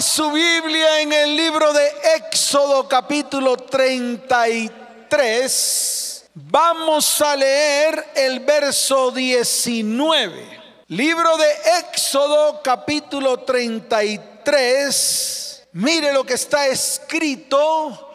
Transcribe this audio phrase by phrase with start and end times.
[0.00, 6.24] Su Biblia en el libro de Éxodo capítulo 33.
[6.34, 10.82] Vamos a leer el verso 19.
[10.88, 11.46] Libro de
[11.78, 15.68] Éxodo capítulo 33.
[15.74, 18.10] Mire lo que está escrito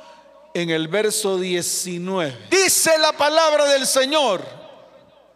[0.53, 2.47] en el verso 19.
[2.51, 4.43] Dice la palabra del Señor.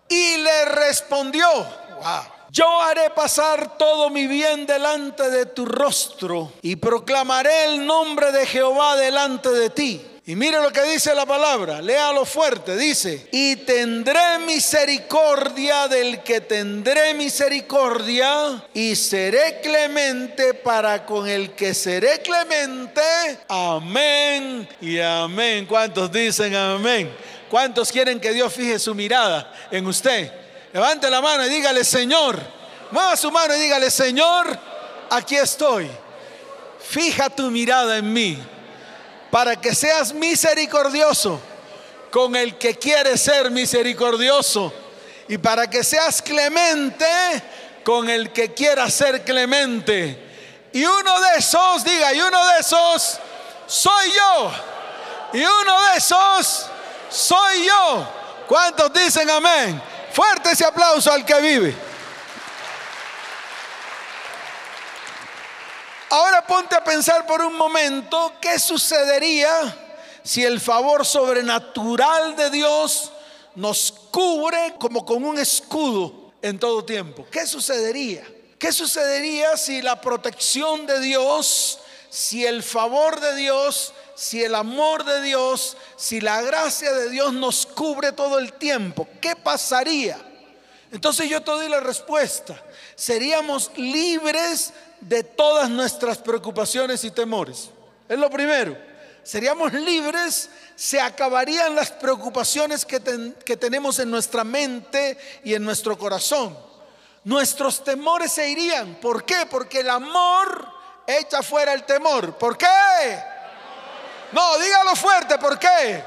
[0.09, 1.47] Y le respondió.
[2.01, 2.32] Wow.
[2.53, 8.45] Yo haré pasar todo mi bien delante de tu rostro y proclamaré el nombre de
[8.45, 10.05] Jehová delante de ti.
[10.27, 16.41] Y mire lo que dice la palabra, léalo fuerte, dice, y tendré misericordia del que
[16.41, 23.01] tendré misericordia y seré clemente para con el que seré clemente.
[23.47, 25.65] Amén y amén.
[25.65, 27.11] ¿Cuántos dicen amén?
[27.49, 30.42] ¿Cuántos quieren que Dios fije su mirada en usted?
[30.73, 32.39] Levante la mano y dígale, Señor,
[32.89, 34.57] mueva su mano y dígale, Señor,
[35.11, 35.87] aquí estoy.
[36.83, 38.43] Fija tu mirada en mí
[39.29, 41.39] para que seas misericordioso
[42.09, 44.73] con el que quiere ser misericordioso
[45.27, 47.05] y para que seas clemente
[47.83, 50.17] con el que quiera ser clemente.
[50.73, 53.19] Y uno de esos, diga, y uno de esos
[53.67, 54.51] soy yo.
[55.33, 56.65] Y uno de esos
[57.11, 58.07] soy yo.
[58.47, 59.92] ¿Cuántos dicen amén?
[60.13, 61.75] Fuerte ese aplauso al que vive.
[66.11, 69.75] Ahora ponte a pensar por un momento qué sucedería
[70.23, 73.11] si el favor sobrenatural de Dios
[73.55, 77.25] nos cubre como con un escudo en todo tiempo.
[77.31, 78.23] ¿Qué sucedería?
[78.59, 81.79] ¿Qué sucedería si la protección de Dios,
[82.11, 87.33] si el favor de Dios si el amor de Dios, si la gracia de Dios
[87.33, 89.07] nos cubre todo el tiempo?
[89.21, 90.17] ¿Qué pasaría?
[90.91, 92.55] Entonces yo te doy la respuesta.
[92.95, 97.71] Seríamos libres de todas nuestras preocupaciones y temores.
[98.07, 98.77] Es lo primero.
[99.23, 103.01] Seríamos libres, se acabarían las preocupaciones que,
[103.45, 106.57] que tenemos en nuestra mente y en nuestro corazón.
[107.23, 108.95] Nuestros temores se irían.
[108.95, 109.47] ¿Por qué?
[109.49, 110.67] Porque el amor
[111.07, 112.37] echa fuera el temor.
[112.37, 112.67] ¿Por qué?
[114.33, 116.03] No, dígalo fuerte, ¿por qué?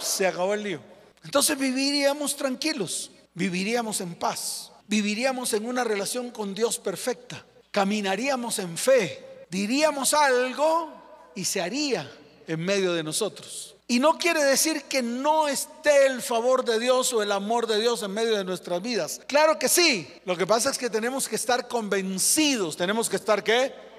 [0.00, 0.80] Se acabó el lío.
[1.24, 8.76] Entonces viviríamos tranquilos, viviríamos en paz, viviríamos en una relación con Dios perfecta, caminaríamos en
[8.76, 10.92] fe, diríamos algo
[11.36, 12.10] y se haría
[12.48, 13.76] en medio de nosotros.
[13.86, 17.78] Y no quiere decir que no esté el favor de Dios o el amor de
[17.78, 19.20] Dios en medio de nuestras vidas.
[19.26, 20.10] Claro que sí.
[20.24, 22.76] Lo que pasa es que tenemos que estar convencidos.
[22.76, 23.91] Tenemos que estar qué?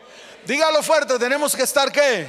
[0.46, 2.28] Dígalo fuerte, tenemos que estar qué?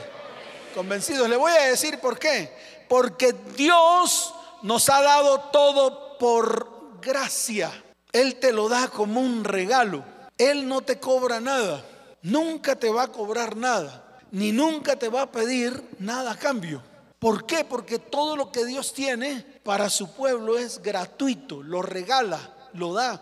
[0.73, 1.29] Convencidos.
[1.29, 2.53] Le voy a decir por qué.
[2.89, 4.33] Porque Dios
[4.63, 7.73] nos ha dado todo por gracia.
[8.13, 10.05] Él te lo da como un regalo.
[10.39, 11.85] Él no te cobra nada.
[12.23, 14.21] Nunca te va a cobrar nada.
[14.31, 16.83] Ni nunca te va a pedir nada a cambio.
[17.19, 17.65] ¿Por qué?
[17.65, 21.65] Porque todo lo que Dios tiene para su pueblo es gratuito.
[21.65, 22.39] Lo regala,
[22.75, 23.21] lo da.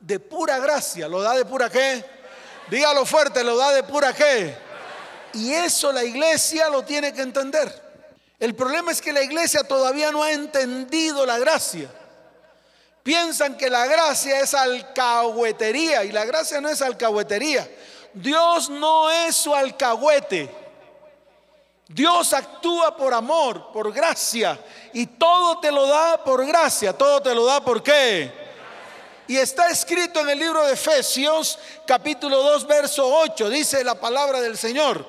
[0.00, 1.08] De pura gracia.
[1.08, 2.17] ¿Lo da de pura qué?
[2.70, 4.56] Dígalo fuerte, lo da de pura qué.
[5.34, 7.88] Y eso la iglesia lo tiene que entender.
[8.38, 11.90] El problema es que la iglesia todavía no ha entendido la gracia.
[13.02, 17.68] Piensan que la gracia es alcahuetería y la gracia no es alcahuetería.
[18.12, 20.54] Dios no es su alcahuete.
[21.88, 24.60] Dios actúa por amor, por gracia
[24.92, 26.92] y todo te lo da por gracia.
[26.92, 28.47] Todo te lo da por qué?
[29.28, 34.40] Y está escrito en el libro de Efesios capítulo 2 verso 8, dice la palabra
[34.40, 35.04] del Señor,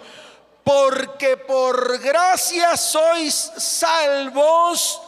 [0.62, 5.02] porque por gracia sois salvos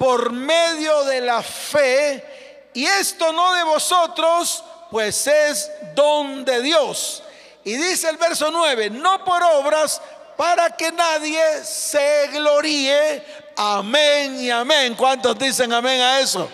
[0.00, 7.22] por medio de la fe, y esto no de vosotros, pues es don de Dios.
[7.62, 10.02] Y dice el verso 9, no por obras
[10.36, 13.24] para que nadie se gloríe.
[13.56, 14.96] Amén y amén.
[14.96, 16.50] ¿Cuántos dicen amén a eso?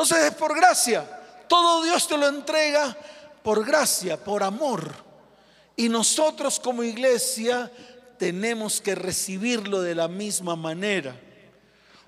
[0.00, 1.04] Entonces es por gracia.
[1.46, 2.96] Todo Dios te lo entrega
[3.42, 4.94] por gracia, por amor.
[5.76, 7.70] Y nosotros como iglesia
[8.18, 11.14] tenemos que recibirlo de la misma manera.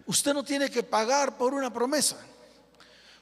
[0.06, 2.16] Usted no tiene que pagar por una promesa.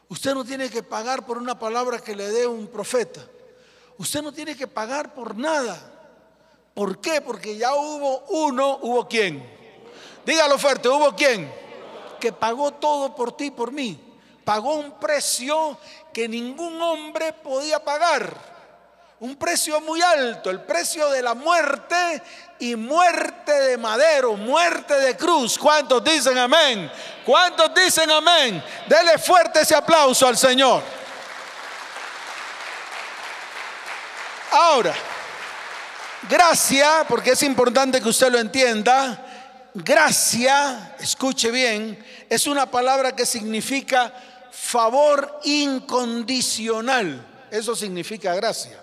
[0.09, 3.23] Usted no tiene que pagar por una palabra que le dé un profeta.
[3.99, 5.77] Usted no tiene que pagar por nada.
[6.75, 7.21] ¿Por qué?
[7.21, 9.45] Porque ya hubo uno, hubo quién.
[10.25, 11.53] Dígalo fuerte, hubo quién.
[12.21, 14.07] Que pagó todo por ti, por mí
[14.45, 15.79] pagó un precio
[16.13, 18.51] que ningún hombre podía pagar.
[19.21, 22.23] Un precio muy alto, el precio de la muerte
[22.59, 25.59] y muerte de madero, muerte de cruz.
[25.59, 26.91] ¿Cuántos dicen amén?
[27.27, 28.65] ¿Cuántos dicen amén?
[28.87, 30.83] Dele fuerte ese aplauso al Señor.
[34.53, 34.95] Ahora,
[36.29, 39.23] gracia, porque es importante que usted lo entienda,
[39.75, 44.13] gracia, escuche bien, es una palabra que significa
[44.51, 47.27] favor incondicional.
[47.51, 48.83] Eso significa gracia.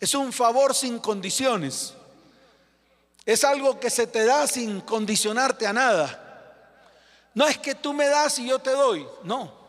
[0.00, 1.92] Es un favor sin condiciones.
[3.26, 6.26] Es algo que se te da sin condicionarte a nada.
[7.34, 9.60] No es que tú me das y yo te doy, no.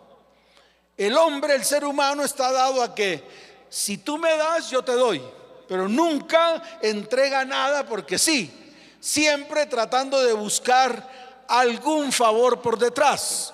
[0.98, 3.24] El hombre, el ser humano está dado a que
[3.70, 5.22] si tú me das, yo te doy,
[5.68, 8.52] pero nunca entrega nada porque sí,
[9.00, 13.54] siempre tratando de buscar algún favor por detrás.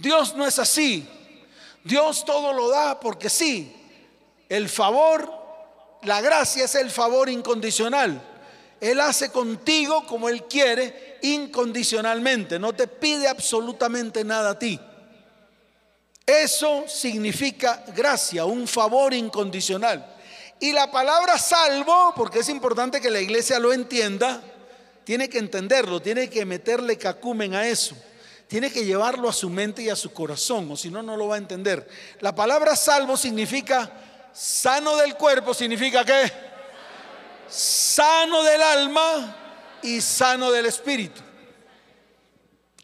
[0.00, 1.06] Dios no es así.
[1.82, 3.74] Dios todo lo da porque sí.
[4.48, 5.28] El favor,
[6.02, 8.22] la gracia es el favor incondicional.
[8.80, 12.60] Él hace contigo como Él quiere, incondicionalmente.
[12.60, 14.78] No te pide absolutamente nada a ti.
[16.24, 20.14] Eso significa gracia, un favor incondicional.
[20.60, 24.42] Y la palabra salvo, porque es importante que la iglesia lo entienda,
[25.02, 27.96] tiene que entenderlo, tiene que meterle cacumen a eso.
[28.48, 31.28] Tiene que llevarlo a su mente y a su corazón, o si no, no lo
[31.28, 31.88] va a entender.
[32.20, 33.90] La palabra salvo significa
[34.32, 36.48] sano del cuerpo, significa qué?
[37.48, 39.36] sano del alma
[39.82, 41.20] y sano del espíritu.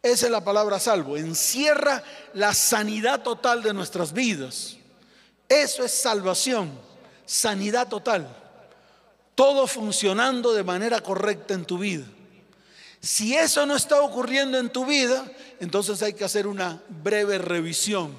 [0.02, 1.16] Esa es la palabra salvo.
[1.16, 2.02] Encierra
[2.34, 4.76] la sanidad total de nuestras vidas.
[5.48, 6.78] Eso es salvación,
[7.24, 8.28] sanidad total.
[9.34, 12.04] Todo funcionando de manera correcta en tu vida.
[13.00, 15.24] Si eso no está ocurriendo en tu vida,
[15.64, 18.16] entonces hay que hacer una breve revisión.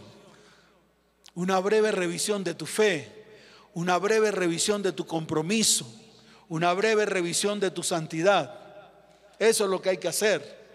[1.36, 3.26] Una breve revisión de tu fe,
[3.74, 5.86] una breve revisión de tu compromiso,
[6.50, 8.60] una breve revisión de tu santidad.
[9.38, 10.66] Eso es lo que hay que hacer.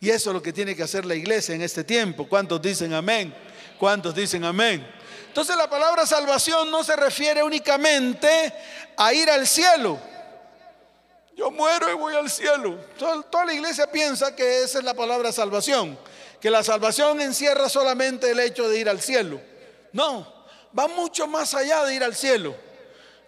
[0.00, 2.28] Y eso es lo que tiene que hacer la iglesia en este tiempo.
[2.28, 3.34] ¿Cuántos dicen amén?
[3.78, 4.86] ¿Cuántos dicen amén?
[5.26, 8.52] Entonces la palabra salvación no se refiere únicamente
[8.96, 9.98] a ir al cielo.
[11.38, 12.76] Yo muero y voy al cielo.
[12.98, 15.96] Toda, la iglesia piensa que esa es la palabra salvación,
[16.40, 19.40] que la salvación encierra solamente el hecho de ir al cielo.
[19.92, 20.26] No,
[20.76, 22.56] va mucho más allá de ir al cielo.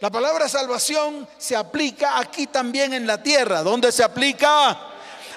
[0.00, 3.62] La palabra salvación se aplica aquí también en la tierra.
[3.62, 4.76] ¿Dónde se aplica?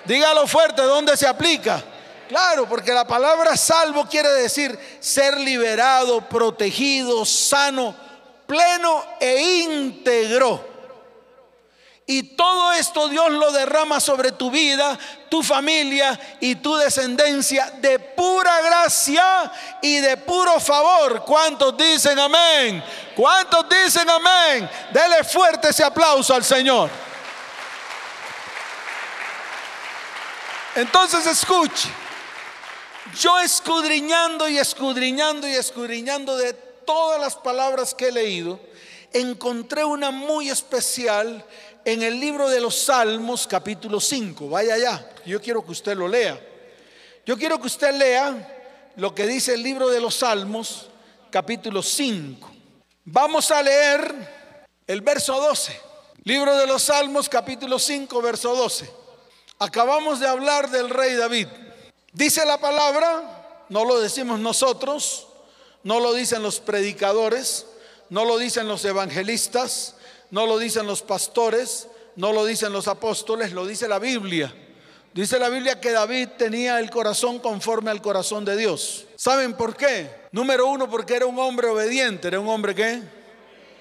[0.05, 1.79] Dígalo fuerte, ¿dónde se aplica?
[2.27, 7.95] Claro, porque la palabra salvo quiere decir ser liberado, protegido, sano,
[8.47, 10.72] pleno e íntegro.
[12.05, 17.97] Y todo esto Dios lo derrama sobre tu vida, tu familia y tu descendencia de
[17.97, 19.51] pura gracia
[19.81, 21.23] y de puro favor.
[21.23, 22.83] ¿Cuántos dicen amén?
[23.15, 24.69] ¿Cuántos dicen amén?
[24.91, 26.89] Dele fuerte ese aplauso al Señor.
[30.75, 31.87] Entonces escuche,
[33.17, 38.59] yo escudriñando y escudriñando y escudriñando de todas las palabras que he leído,
[39.13, 41.45] encontré una muy especial
[41.85, 44.49] en el libro de los Salmos capítulo 5.
[44.49, 46.39] Vaya allá, yo quiero que usted lo lea.
[47.25, 50.87] Yo quiero que usted lea lo que dice el libro de los Salmos
[51.29, 52.51] capítulo 5.
[53.05, 55.79] Vamos a leer el verso 12.
[56.25, 58.89] Libro de los Salmos capítulo 5 verso 12.
[59.59, 61.47] Acabamos de hablar del rey David.
[62.11, 65.27] Dice la palabra, no lo decimos nosotros,
[65.83, 67.65] no lo dicen los predicadores,
[68.09, 69.92] no lo dicen los evangelistas,
[70.33, 74.51] no lo dicen los pastores, no lo dicen los apóstoles, lo dice la Biblia.
[75.13, 79.05] Dice la Biblia que David tenía el corazón conforme al corazón de Dios.
[79.15, 80.09] ¿Saben por qué?
[80.31, 82.29] Número uno, porque era un hombre obediente.
[82.29, 82.99] ¿Era un hombre qué?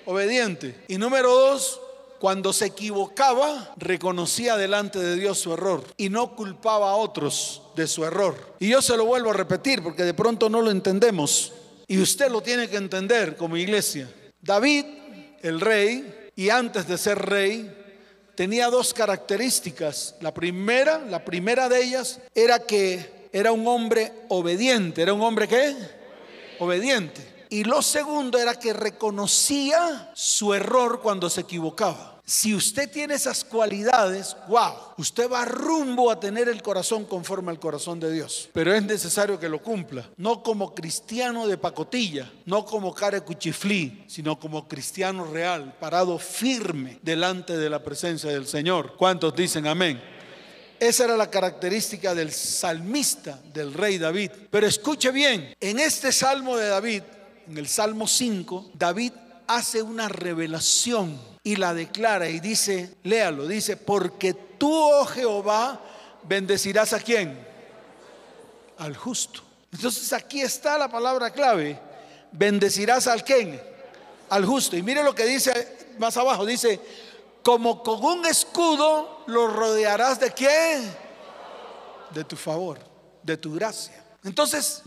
[0.05, 0.85] Obediente.
[0.89, 1.81] Y número dos,
[2.19, 7.87] cuando se equivocaba, reconocía delante de Dios su error y no culpaba a otros de
[7.87, 8.37] su error.
[8.61, 11.55] Y yo se lo vuelvo a repetir porque de pronto no lo entendemos.
[11.89, 14.07] Y usted lo tiene que entender como iglesia.
[14.43, 14.85] David,
[15.41, 17.71] el rey, y antes de ser rey
[18.35, 20.17] tenía dos características.
[20.21, 25.03] La primera, la primera de ellas era que era un hombre obediente.
[25.03, 25.77] ¿Era un hombre qué?
[26.59, 27.47] Obediente.
[27.51, 32.12] Y lo segundo era que reconocía su error cuando se equivocaba.
[32.25, 37.59] Si usted tiene esas cualidades, wow, usted va rumbo a tener el corazón conforme al
[37.59, 38.49] corazón de Dios.
[38.53, 44.05] Pero es necesario que lo cumpla, no como cristiano de pacotilla, no como care cuchiflí,
[44.07, 48.95] sino como cristiano real, parado firme delante de la presencia del Señor.
[48.97, 50.01] ¿Cuántos dicen amén?
[50.79, 54.31] Esa era la característica del salmista, del rey David.
[54.49, 57.03] Pero escuche bien, en este salmo de David,
[57.49, 59.13] en el Salmo 5, David
[59.49, 65.81] hace una revelación y la declara y dice, léalo, dice, porque tú, oh Jehová,
[66.23, 67.39] bendecirás a quién?
[68.79, 69.43] Al justo.
[69.73, 71.79] Entonces aquí está la palabra clave,
[72.33, 73.73] bendecirás al quién?
[74.33, 74.77] al justo.
[74.77, 76.81] Y mire lo que dice más abajo, dice,
[77.43, 80.81] como con un escudo lo rodearás de qué?
[82.11, 82.79] De tu favor,
[83.23, 84.03] de tu gracia.
[84.25, 84.83] Entonces,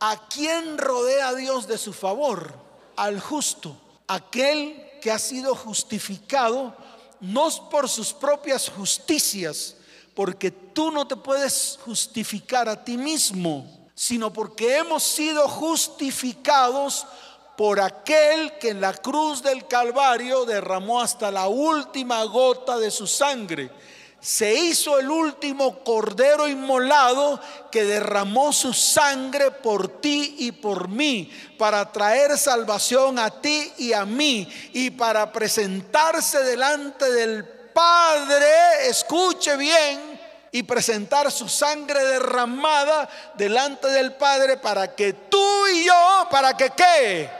[0.00, 2.52] ¿a quién rodea Dios de su favor?
[2.96, 3.76] Al justo,
[4.08, 6.74] aquel que ha sido justificado
[7.20, 9.76] no por sus propias justicias,
[10.14, 17.06] porque tú no te puedes justificar a ti mismo, sino porque hemos sido justificados
[17.56, 23.06] por aquel que en la cruz del Calvario derramó hasta la última gota de su
[23.06, 23.70] sangre.
[24.20, 31.30] Se hizo el último cordero inmolado que derramó su sangre por ti y por mí,
[31.58, 39.56] para traer salvación a ti y a mí, y para presentarse delante del Padre, escuche
[39.56, 40.20] bien,
[40.52, 46.70] y presentar su sangre derramada delante del Padre para que tú y yo, para que
[46.70, 47.30] qué?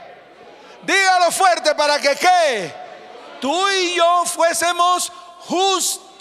[0.83, 2.73] Dígalo fuerte para que qué.
[3.39, 5.11] Tú y yo fuésemos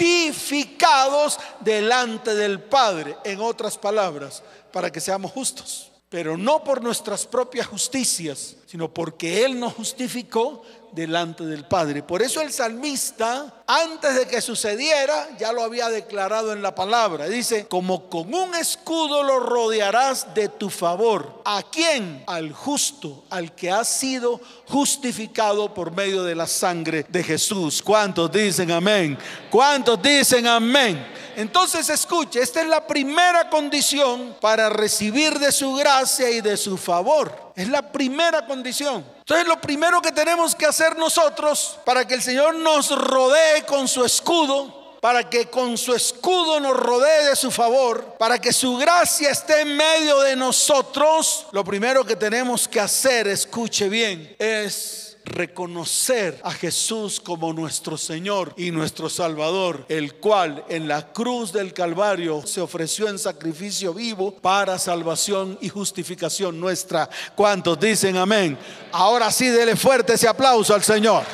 [0.01, 3.17] justificados delante del Padre.
[3.25, 4.43] En otras palabras,
[4.73, 5.91] para que seamos justos.
[6.09, 12.03] Pero no por nuestras propias justicias, sino porque Él nos justificó delante del Padre.
[12.03, 17.29] Por eso el salmista, antes de que sucediera, ya lo había declarado en la palabra.
[17.29, 21.41] Dice, como con un escudo lo rodearás de tu favor.
[21.45, 22.25] ¿A quién?
[22.27, 27.81] Al justo, al que ha sido justificado por medio de la sangre de Jesús.
[27.81, 29.17] ¿Cuántos dicen amén?
[29.49, 31.07] ¿Cuántos dicen amén?
[31.37, 36.77] Entonces escuche, esta es la primera condición para recibir de su gracia y de su
[36.77, 37.53] favor.
[37.55, 39.05] Es la primera condición.
[39.19, 43.89] Entonces lo primero que tenemos que hacer nosotros para que el Señor nos rodee con
[43.89, 48.77] su escudo, para que con su escudo nos rodee de su favor, para que su
[48.77, 55.11] gracia esté en medio de nosotros, lo primero que tenemos que hacer, escuche bien, es
[55.25, 61.73] reconocer a Jesús como nuestro Señor y nuestro Salvador, el cual en la cruz del
[61.73, 67.09] Calvario se ofreció en sacrificio vivo para salvación y justificación nuestra.
[67.35, 68.59] ¿Cuántos dicen amén?
[68.93, 71.25] Ahora sí, dele fuerte ese aplauso al Señor.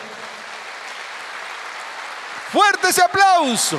[2.52, 3.78] Fuerte ese aplauso.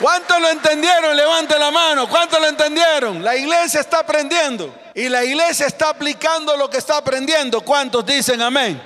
[0.00, 1.16] ¿Cuántos lo entendieron?
[1.16, 2.08] Levante la mano.
[2.08, 3.24] ¿Cuántos lo entendieron?
[3.24, 4.74] La iglesia está aprendiendo.
[4.94, 7.62] Y la iglesia está aplicando lo que está aprendiendo.
[7.62, 8.82] ¿Cuántos dicen amén?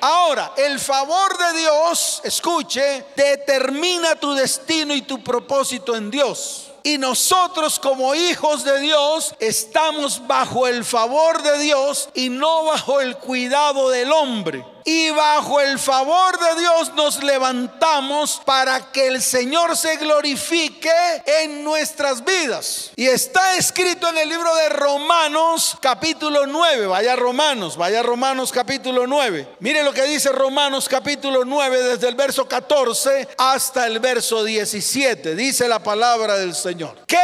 [0.00, 6.70] Ahora, el favor de Dios, escuche, determina tu destino y tu propósito en Dios.
[6.82, 13.00] Y nosotros como hijos de Dios estamos bajo el favor de Dios y no bajo
[13.00, 19.22] el cuidado del hombre y bajo el favor de Dios nos levantamos para que el
[19.22, 20.90] Señor se glorifique
[21.24, 22.90] en nuestras vidas.
[22.96, 29.06] Y está escrito en el libro de Romanos capítulo 9, vaya Romanos, vaya Romanos capítulo
[29.06, 29.56] 9.
[29.60, 35.34] Mire lo que dice Romanos capítulo 9 desde el verso 14 hasta el verso 17.
[35.34, 36.98] Dice la palabra del Señor.
[37.06, 37.16] ¿Qué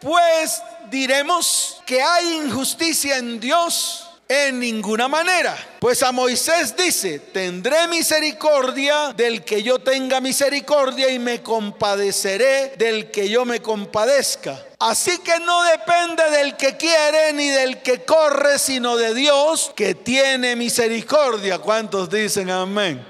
[0.00, 4.07] pues diremos que hay injusticia en Dios?
[4.30, 5.56] En ninguna manera.
[5.80, 13.10] Pues a Moisés dice, tendré misericordia del que yo tenga misericordia y me compadeceré del
[13.10, 14.62] que yo me compadezca.
[14.80, 19.94] Así que no depende del que quiere ni del que corre, sino de Dios que
[19.94, 21.58] tiene misericordia.
[21.58, 23.02] ¿Cuántos dicen amén?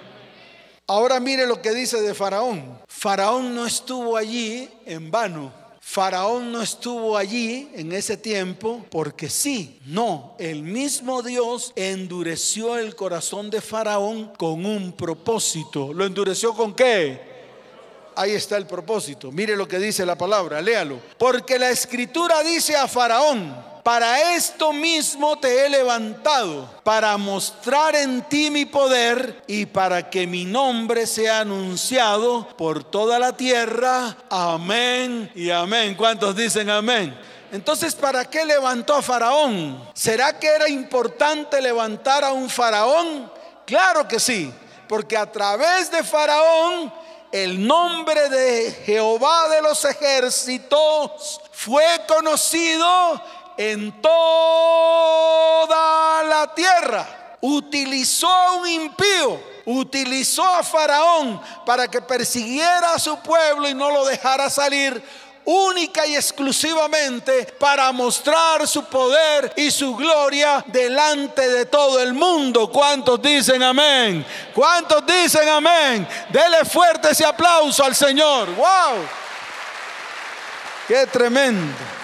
[0.87, 2.81] Ahora mire lo que dice de Faraón.
[2.87, 5.58] Faraón no estuvo allí en vano.
[5.91, 12.95] Faraón no estuvo allí en ese tiempo porque sí, no, el mismo Dios endureció el
[12.95, 15.95] corazón de Faraón con un propósito.
[15.95, 17.19] ¿Lo endureció con qué?
[18.15, 19.33] Ahí está el propósito.
[19.33, 21.01] Mire lo que dice la palabra, léalo.
[21.17, 23.57] Porque la escritura dice a Faraón,
[23.89, 30.27] para esto mismo te he levantado, para mostrar en ti mi poder y para que
[30.27, 34.15] mi nombre sea anunciado por toda la tierra.
[34.29, 35.95] Amén y amén.
[35.95, 37.19] ¿Cuántos dicen amén?
[37.51, 39.83] Entonces, ¿para qué levantó a Faraón?
[39.95, 43.33] ¿Será que era importante levantar a un faraón?
[43.65, 44.53] Claro que sí,
[44.87, 46.93] porque a través de Faraón
[47.33, 53.23] el nombre de Jehová de los ejércitos fue conocido
[53.59, 54.23] en toda
[56.23, 57.37] la tierra.
[57.41, 63.91] Utilizó a un impío, utilizó a Faraón para que persiguiera a su pueblo y no
[63.91, 65.03] lo dejara salir
[65.45, 72.71] única y exclusivamente para mostrar su poder y su gloria delante de todo el mundo.
[72.71, 74.27] ¿Cuántos dicen amén?
[74.55, 76.07] ¿Cuántos dicen amén?
[76.29, 78.55] Dele fuerte ese aplauso al Señor.
[78.57, 79.07] ¡Wow!
[80.87, 81.98] ¡Qué tremendo!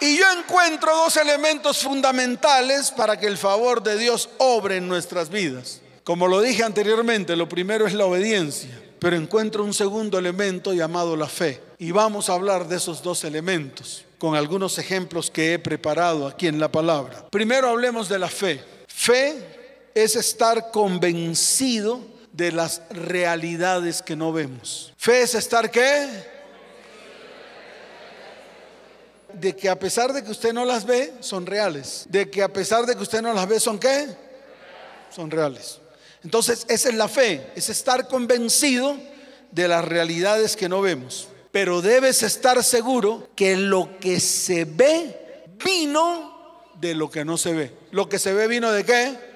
[0.00, 5.28] Y yo encuentro dos elementos fundamentales para que el favor de Dios obre en nuestras
[5.28, 5.80] vidas.
[6.04, 11.16] Como lo dije anteriormente, lo primero es la obediencia, pero encuentro un segundo elemento llamado
[11.16, 11.60] la fe.
[11.78, 16.46] Y vamos a hablar de esos dos elementos con algunos ejemplos que he preparado aquí
[16.46, 17.28] en la palabra.
[17.30, 18.62] Primero hablemos de la fe.
[18.86, 22.00] Fe es estar convencido
[22.32, 24.92] de las realidades que no vemos.
[24.96, 26.37] Fe es estar qué?
[29.40, 32.06] De que a pesar de que usted no las ve, son reales.
[32.08, 34.06] De que a pesar de que usted no las ve, son qué?
[35.10, 35.78] Son reales.
[36.24, 38.96] Entonces, esa es la fe, es estar convencido
[39.50, 41.28] de las realidades que no vemos.
[41.52, 47.52] Pero debes estar seguro que lo que se ve vino de lo que no se
[47.52, 47.72] ve.
[47.90, 49.28] Lo que se ve vino de qué?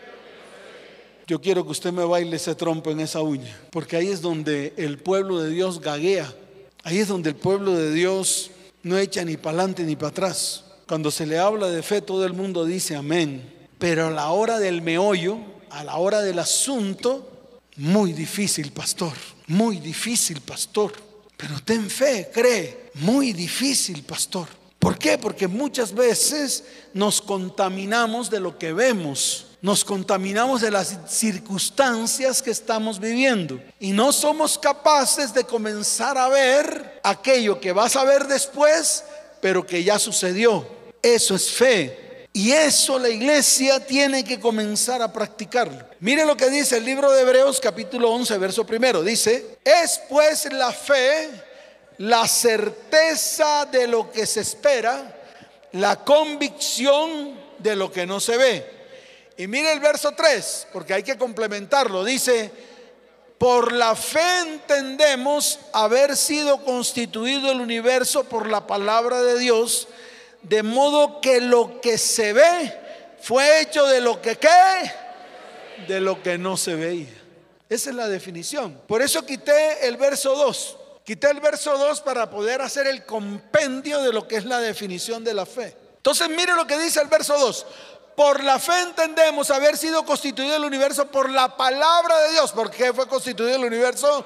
[1.27, 4.75] Yo quiero que usted me baile ese trompo en esa uña, porque ahí es donde
[4.77, 6.33] el pueblo de Dios gaguea.
[6.85, 8.51] Ahí es donde el pueblo de Dios
[8.83, 10.65] no echa ni para adelante ni para atrás.
[10.87, 13.51] Cuando se le habla de fe, todo el mundo dice amén.
[13.79, 15.39] Pero a la hora del meollo,
[15.71, 19.15] a la hora del asunto, muy difícil, pastor.
[19.47, 20.93] Muy difícil, pastor.
[21.37, 22.91] Pero ten fe, cree.
[22.95, 24.49] Muy difícil, pastor.
[24.79, 25.17] ¿Por qué?
[25.17, 32.51] Porque muchas veces nos contaminamos de lo que vemos nos contaminamos de las circunstancias que
[32.51, 38.27] estamos viviendo y no somos capaces de comenzar a ver aquello que vas a ver
[38.27, 39.05] después,
[39.41, 40.67] pero que ya sucedió.
[41.01, 42.27] Eso es fe.
[42.33, 45.85] Y eso la iglesia tiene que comenzar a practicarlo.
[46.01, 49.03] Mire lo que dice el libro de Hebreos capítulo 11, verso primero.
[49.03, 51.29] Dice, es pues la fe,
[51.99, 55.21] la certeza de lo que se espera,
[55.73, 58.82] la convicción de lo que no se ve.
[59.43, 62.05] Y mire el verso 3, porque hay que complementarlo.
[62.05, 62.53] Dice,
[63.39, 69.89] por la fe entendemos haber sido constituido el universo por la palabra de Dios,
[70.43, 72.73] de modo que lo que se ve
[73.21, 74.49] fue hecho de lo que qué,
[75.89, 77.21] de lo que no se veía.
[77.69, 78.81] Esa es la definición.
[78.87, 80.79] Por eso quité el verso 2.
[81.05, 85.25] Quité el verso 2 para poder hacer el compendio de lo que es la definición
[85.25, 85.77] de la fe.
[85.97, 87.67] Entonces mire lo que dice el verso 2.
[88.17, 92.53] Por la fe entendemos haber sido constituido el universo por la palabra de Dios.
[92.53, 94.25] ¿Por qué fue constituido el universo?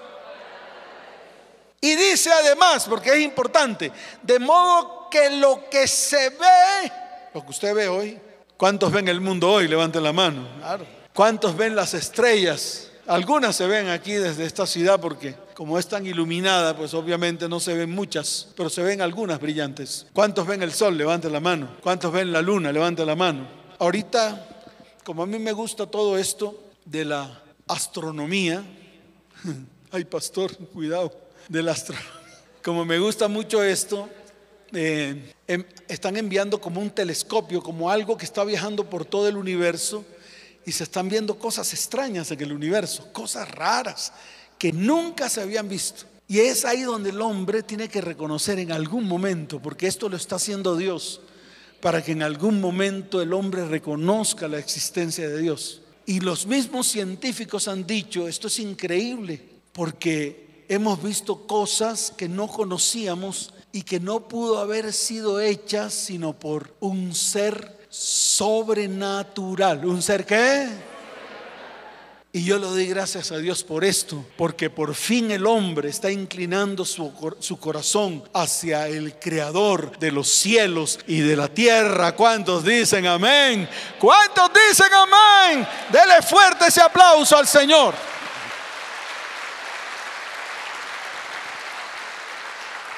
[1.81, 6.92] Y dice además, porque es importante, de modo que lo que se ve,
[7.33, 8.18] lo que usted ve hoy,
[8.57, 9.68] ¿cuántos ven el mundo hoy?
[9.68, 10.49] Levanten la mano.
[11.12, 12.90] ¿Cuántos ven las estrellas?
[13.07, 17.61] Algunas se ven aquí desde esta ciudad porque como es tan iluminada, pues obviamente no
[17.61, 20.07] se ven muchas, pero se ven algunas brillantes.
[20.12, 20.99] ¿Cuántos ven el sol?
[20.99, 21.77] Levanten la mano.
[21.83, 22.72] ¿Cuántos ven la luna?
[22.72, 23.65] Levanten la mano.
[23.78, 24.64] Ahorita,
[25.04, 28.64] como a mí me gusta todo esto de la astronomía,
[29.92, 31.12] ay pastor, cuidado,
[31.48, 32.10] de la astronomía,
[32.64, 34.08] como me gusta mucho esto,
[34.72, 39.36] eh, em, están enviando como un telescopio, como algo que está viajando por todo el
[39.36, 40.04] universo
[40.64, 44.12] y se están viendo cosas extrañas en el universo, cosas raras
[44.58, 46.06] que nunca se habían visto.
[46.28, 50.16] Y es ahí donde el hombre tiene que reconocer en algún momento, porque esto lo
[50.16, 51.20] está haciendo Dios,
[51.80, 55.82] para que en algún momento el hombre reconozca la existencia de Dios.
[56.06, 62.48] Y los mismos científicos han dicho, esto es increíble, porque hemos visto cosas que no
[62.48, 69.84] conocíamos y que no pudo haber sido hechas sino por un ser sobrenatural.
[69.84, 70.68] ¿Un ser qué?
[72.37, 76.11] Y yo le doy gracias a Dios por esto, porque por fin el hombre está
[76.11, 82.14] inclinando su, su, corazón hacia el creador de los cielos y de la tierra.
[82.14, 83.66] ¿Cuántos dicen amén?
[83.99, 85.66] ¿Cuántos dicen amén?
[85.90, 87.94] Dele fuerte ese aplauso al Señor.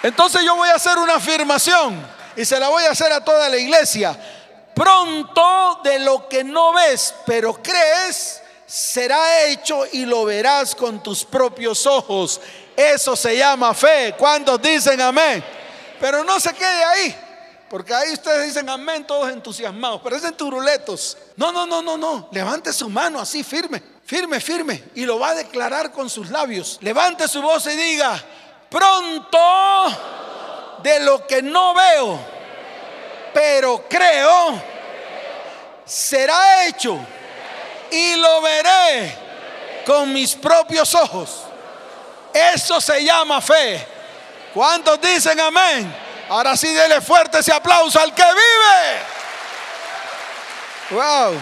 [0.02, 3.48] Entonces yo voy a hacer una afirmación y se la voy a hacer a toda
[3.48, 4.18] la iglesia.
[4.74, 11.24] Pronto de lo que no ves, pero crees, será hecho y lo verás con tus
[11.24, 12.40] propios ojos.
[12.76, 14.14] Eso se llama fe.
[14.16, 15.42] ¿Cuántos dicen amén?
[15.98, 17.16] Pero no se quede ahí.
[17.70, 21.16] Porque ahí ustedes dicen amén todos entusiasmados, parecen turuletos.
[21.36, 22.28] No, no, no, no, no.
[22.30, 24.84] Levante su mano así firme, firme, firme.
[24.94, 26.78] Y lo va a declarar con sus labios.
[26.82, 28.22] Levante su voz y diga,
[28.70, 29.38] pronto
[30.82, 32.18] de lo que no veo,
[33.34, 34.62] pero creo,
[35.84, 36.98] será hecho
[37.90, 39.16] y lo veré
[39.86, 41.44] con mis propios ojos.
[42.32, 43.86] Eso se llama fe.
[44.52, 45.94] ¿Cuántos dicen amén?
[46.28, 49.18] Ahora sí, dele fuerte ese aplauso al que vive.
[50.90, 51.40] Wow.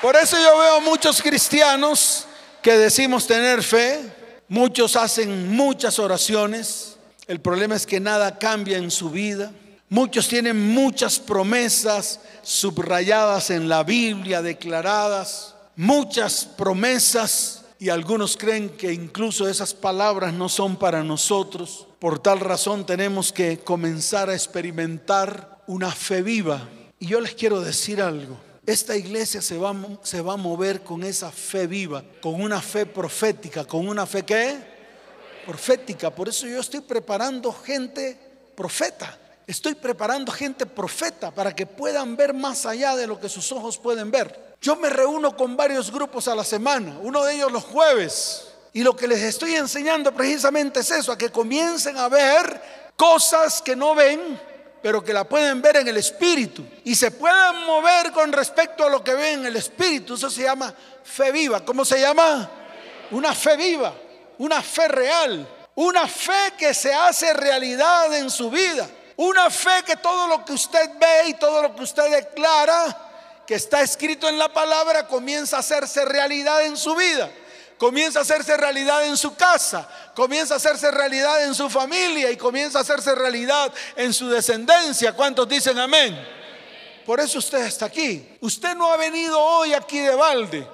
[0.00, 2.26] Por eso yo veo muchos cristianos
[2.60, 4.00] que decimos tener fe.
[4.48, 6.96] Muchos hacen muchas oraciones.
[7.26, 9.50] El problema es que nada cambia en su vida.
[9.88, 18.92] Muchos tienen muchas promesas subrayadas en la Biblia, declaradas, muchas promesas y algunos creen que
[18.92, 21.86] incluso esas palabras no son para nosotros.
[21.98, 26.68] Por tal razón tenemos que comenzar a experimentar una fe viva.
[26.98, 28.38] Y yo les quiero decir algo.
[28.66, 32.86] Esta iglesia se va, se va a mover con esa fe viva, con una fe
[32.86, 34.56] profética, con una fe que
[35.46, 36.08] profética.
[36.10, 38.18] Por eso yo estoy preparando gente
[38.56, 39.18] profeta.
[39.46, 43.78] Estoy preparando gente profeta para que puedan ver más allá de lo que sus ojos
[43.78, 44.56] pueden ver.
[44.60, 48.48] Yo me reúno con varios grupos a la semana, uno de ellos los jueves.
[48.72, 52.60] Y lo que les estoy enseñando precisamente es eso, a que comiencen a ver
[52.96, 54.40] cosas que no ven,
[54.82, 56.64] pero que la pueden ver en el espíritu.
[56.84, 60.14] Y se puedan mover con respecto a lo que ven en el espíritu.
[60.14, 61.64] Eso se llama fe viva.
[61.64, 62.50] ¿Cómo se llama?
[63.10, 63.94] Una fe viva
[64.38, 69.96] una fe real, una fe que se hace realidad en su vida, una fe que
[69.96, 74.38] todo lo que usted ve y todo lo que usted declara, que está escrito en
[74.38, 77.30] la palabra, comienza a hacerse realidad en su vida.
[77.78, 82.36] Comienza a hacerse realidad en su casa, comienza a hacerse realidad en su familia y
[82.36, 85.12] comienza a hacerse realidad en su descendencia.
[85.12, 86.16] ¿Cuántos dicen amén?
[87.04, 88.36] Por eso usted está aquí.
[88.40, 90.66] Usted no ha venido hoy aquí de balde.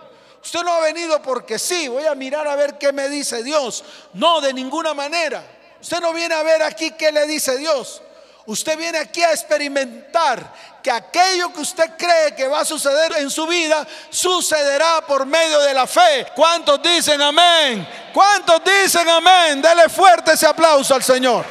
[0.43, 3.83] Usted no ha venido porque sí, voy a mirar a ver qué me dice Dios.
[4.13, 5.43] No, de ninguna manera.
[5.81, 8.03] Usted no viene a ver aquí qué le dice Dios.
[8.51, 13.31] Usted viene aquí a experimentar que aquello que usted cree que va a suceder en
[13.31, 16.27] su vida sucederá por medio de la fe.
[16.35, 17.89] ¿Cuántos dicen amén?
[18.13, 19.63] ¿Cuántos dicen amén?
[19.63, 21.45] Dele fuerte ese aplauso al Señor.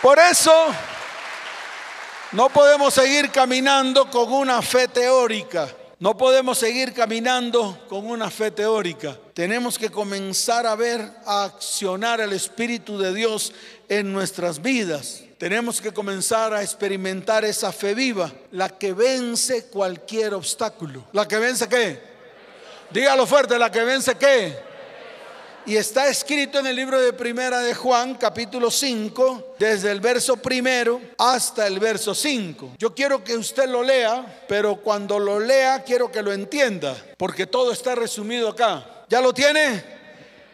[0.00, 0.66] Por eso
[2.30, 5.66] no podemos seguir caminando con una fe teórica.
[5.98, 9.16] No podemos seguir caminando con una fe teórica.
[9.32, 13.54] Tenemos que comenzar a ver, a accionar el Espíritu de Dios
[13.88, 15.22] en nuestras vidas.
[15.38, 21.02] Tenemos que comenzar a experimentar esa fe viva, la que vence cualquier obstáculo.
[21.12, 21.98] ¿La que vence qué?
[22.90, 24.75] Dígalo fuerte, la que vence qué?
[25.66, 30.36] Y está escrito en el libro de Primera de Juan, capítulo 5, desde el verso
[30.36, 32.74] primero hasta el verso 5.
[32.78, 37.48] Yo quiero que usted lo lea, pero cuando lo lea quiero que lo entienda, porque
[37.48, 39.04] todo está resumido acá.
[39.08, 39.82] ¿Ya lo tiene?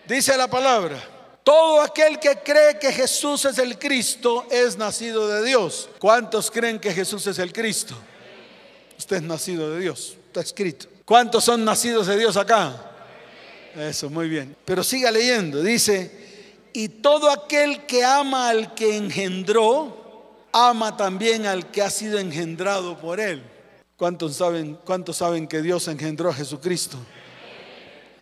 [0.09, 0.97] Dice la palabra.
[1.45, 5.91] Todo aquel que cree que Jesús es el Cristo es nacido de Dios.
[5.99, 7.95] ¿Cuántos creen que Jesús es el Cristo?
[8.97, 10.87] Usted es nacido de Dios, está escrito.
[11.05, 12.92] ¿Cuántos son nacidos de Dios acá?
[13.77, 14.55] Eso, muy bien.
[14.65, 15.63] Pero siga leyendo.
[15.63, 16.11] Dice,
[16.73, 22.99] y todo aquel que ama al que engendró, ama también al que ha sido engendrado
[22.99, 23.43] por él.
[23.97, 26.99] ¿Cuántos saben, cuántos saben que Dios engendró a Jesucristo?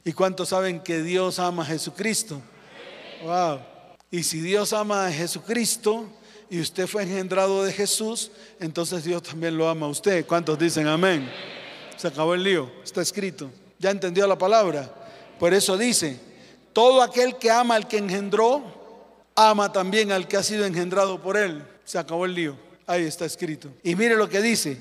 [0.04, 2.40] ¿Y cuántos saben que Dios ama a Jesucristo?
[3.22, 3.60] Wow.
[4.10, 6.06] Y si Dios ama a Jesucristo
[6.48, 10.26] y usted fue engendrado de Jesús, entonces Dios también lo ama a usted.
[10.26, 11.30] ¿Cuántos dicen amén?
[11.96, 13.50] Se acabó el lío, está escrito.
[13.78, 14.92] ¿Ya entendió la palabra?
[15.40, 16.20] Por eso dice,
[16.74, 18.62] todo aquel que ama al que engendró,
[19.34, 21.66] ama también al que ha sido engendrado por él.
[21.86, 22.56] Se acabó el lío.
[22.86, 23.70] Ahí está escrito.
[23.82, 24.78] Y mire lo que dice.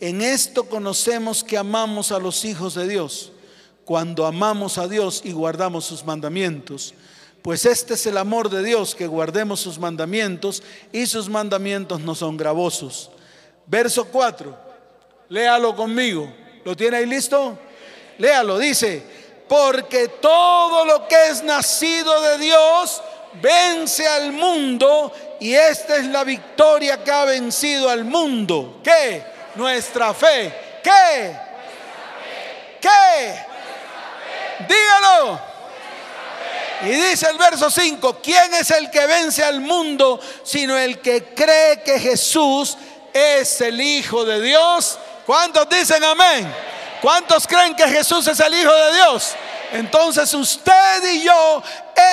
[0.00, 3.32] En esto conocemos que amamos a los hijos de Dios,
[3.86, 6.92] cuando amamos a Dios y guardamos sus mandamientos.
[7.40, 12.14] Pues este es el amor de Dios, que guardemos sus mandamientos y sus mandamientos no
[12.14, 13.10] son gravosos.
[13.66, 14.54] Verso 4,
[15.30, 16.30] léalo conmigo.
[16.66, 17.58] ¿Lo tiene ahí listo?
[18.18, 19.21] Léalo, dice,
[19.52, 23.02] porque todo lo que es nacido de Dios
[23.34, 28.80] vence al mundo y esta es la victoria que ha vencido al mundo.
[28.82, 29.22] ¿Qué?
[29.56, 30.80] Nuestra fe.
[30.82, 31.36] ¿Qué?
[32.80, 33.44] ¿Qué?
[34.66, 35.38] Dígalo.
[36.84, 41.24] Y dice el verso 5, ¿quién es el que vence al mundo sino el que
[41.34, 42.78] cree que Jesús
[43.12, 44.98] es el Hijo de Dios?
[45.26, 46.50] ¿Cuántos dicen amén?
[47.02, 49.34] ¿Cuántos creen que Jesús es el Hijo de Dios?
[49.72, 51.62] Entonces usted y yo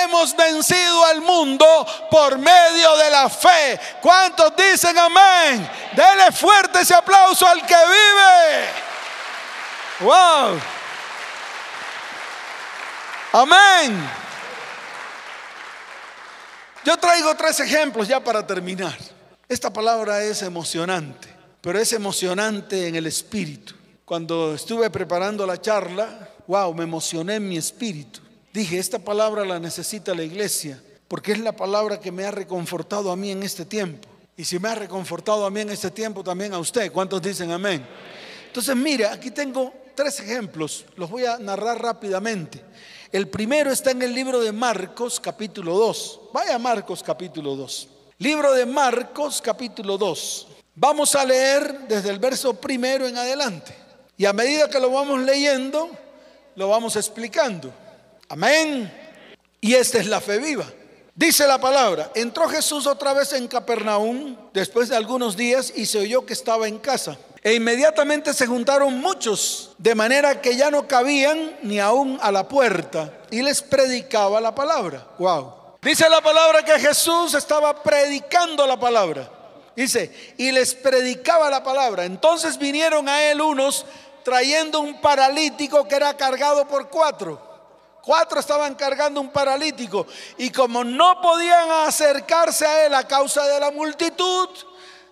[0.02, 3.78] hemos vencido al mundo por medio de la fe.
[4.02, 5.70] ¿Cuántos dicen amén?
[5.92, 8.68] Dele fuerte ese aplauso al que vive.
[10.00, 10.60] Wow.
[13.32, 14.10] Amén.
[16.84, 18.98] Yo traigo tres ejemplos ya para terminar.
[19.48, 21.28] Esta palabra es emocionante,
[21.60, 23.79] pero es emocionante en el espíritu.
[24.10, 28.18] Cuando estuve preparando la charla, wow, me emocioné en mi espíritu.
[28.52, 33.12] Dije, esta palabra la necesita la iglesia, porque es la palabra que me ha reconfortado
[33.12, 34.08] a mí en este tiempo.
[34.36, 36.90] Y si me ha reconfortado a mí en este tiempo, también a usted.
[36.90, 37.86] ¿Cuántos dicen amén?
[38.48, 42.60] Entonces, mire, aquí tengo tres ejemplos, los voy a narrar rápidamente.
[43.12, 46.20] El primero está en el libro de Marcos capítulo 2.
[46.34, 47.88] Vaya Marcos capítulo 2.
[48.18, 50.48] Libro de Marcos capítulo 2.
[50.74, 53.80] Vamos a leer desde el verso primero en adelante.
[54.20, 55.88] Y a medida que lo vamos leyendo,
[56.54, 57.72] lo vamos explicando.
[58.28, 58.92] Amén.
[59.62, 60.66] Y esta es la fe viva.
[61.14, 66.00] Dice la palabra, entró Jesús otra vez en Capernaum después de algunos días y se
[66.00, 67.16] oyó que estaba en casa.
[67.42, 72.46] E inmediatamente se juntaron muchos, de manera que ya no cabían ni aún a la
[72.46, 75.06] puerta, y les predicaba la palabra.
[75.18, 75.78] Wow.
[75.80, 79.30] Dice la palabra que Jesús estaba predicando la palabra.
[79.74, 82.04] Dice, y les predicaba la palabra.
[82.04, 83.86] Entonces vinieron a él unos
[84.22, 87.50] trayendo un paralítico que era cargado por cuatro
[88.02, 90.06] Cuatro estaban cargando un paralítico
[90.38, 94.48] y como no podían acercarse a él a causa de la multitud,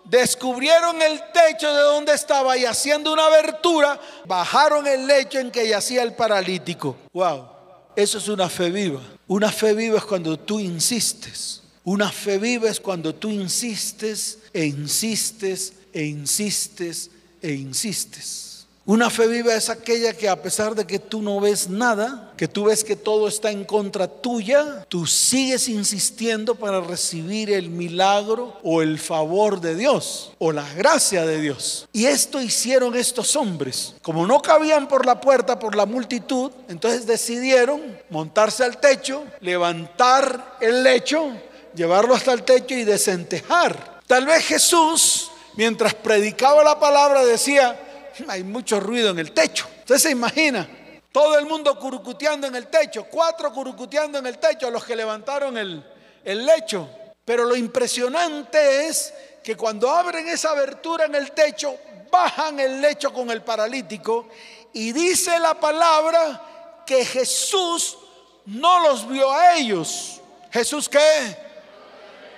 [0.05, 5.68] descubrieron el techo de donde estaba y haciendo una abertura, bajaron el lecho en que
[5.68, 6.97] yacía el paralítico.
[7.12, 7.49] Wow,
[7.94, 9.03] eso es una fe viva.
[9.27, 11.62] Una fe viva es cuando tú insistes.
[11.85, 17.11] Una fe viva es cuando tú insistes e insistes e insistes
[17.42, 18.48] e insistes.
[18.88, 22.48] Una fe viva es aquella que a pesar de que tú no ves nada, que
[22.48, 28.59] tú ves que todo está en contra tuya, tú sigues insistiendo para recibir el milagro
[28.62, 31.87] o el favor de Dios o la gracia de Dios.
[31.92, 33.94] Y esto hicieron estos hombres.
[34.01, 40.57] Como no cabían por la puerta por la multitud, entonces decidieron montarse al techo, levantar
[40.62, 41.31] el lecho,
[41.74, 44.01] llevarlo hasta el techo y desentejar.
[44.07, 47.85] Tal vez Jesús, mientras predicaba la palabra, decía,
[48.28, 49.66] hay mucho ruido en el techo.
[49.81, 50.68] Usted se imagina,
[51.12, 55.57] todo el mundo curucuteando en el techo, cuatro curucuteando en el techo, los que levantaron
[55.57, 55.85] el,
[56.24, 56.88] el lecho.
[57.24, 61.76] Pero lo impresionante es que cuando abren esa abertura en el techo,
[62.11, 64.28] bajan el lecho con el paralítico
[64.72, 67.98] y dice la palabra que Jesús
[68.46, 70.20] no los vio a ellos.
[70.50, 71.37] ¿Jesús qué?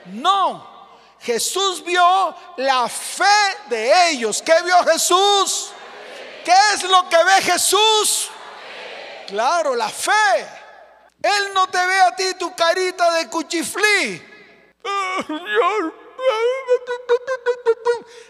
[0.07, 0.70] No,
[1.21, 3.25] Jesús vio la fe
[3.69, 4.41] de ellos.
[4.43, 5.73] ¿Qué vio Jesús?
[6.45, 8.31] ¿Qué es lo que ve Jesús?
[9.27, 10.11] Claro, la fe.
[11.23, 14.27] Él no te ve a ti tu carita de cuchiflí.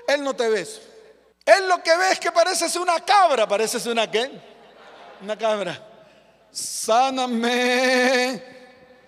[0.08, 0.66] Él no te ve
[1.46, 3.46] Él lo que ve es que pareces una cabra.
[3.46, 4.30] ¿Pareces una qué?
[5.22, 5.80] Una cabra.
[6.50, 8.42] Sáname.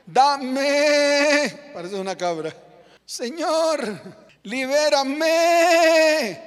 [0.07, 1.73] Dame.
[1.75, 2.55] Pareces una cabra.
[3.13, 4.01] Señor,
[4.45, 6.41] libérame.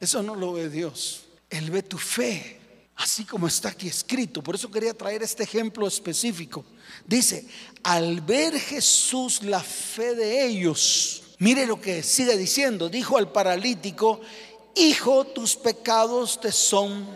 [0.00, 1.26] Eso no lo ve Dios.
[1.48, 2.58] Él ve tu fe,
[2.96, 4.42] así como está aquí escrito.
[4.42, 6.64] Por eso quería traer este ejemplo específico.
[7.06, 7.46] Dice,
[7.84, 12.88] al ver Jesús la fe de ellos, mire lo que sigue diciendo.
[12.88, 14.20] Dijo al paralítico,
[14.74, 17.06] hijo, tus pecados te son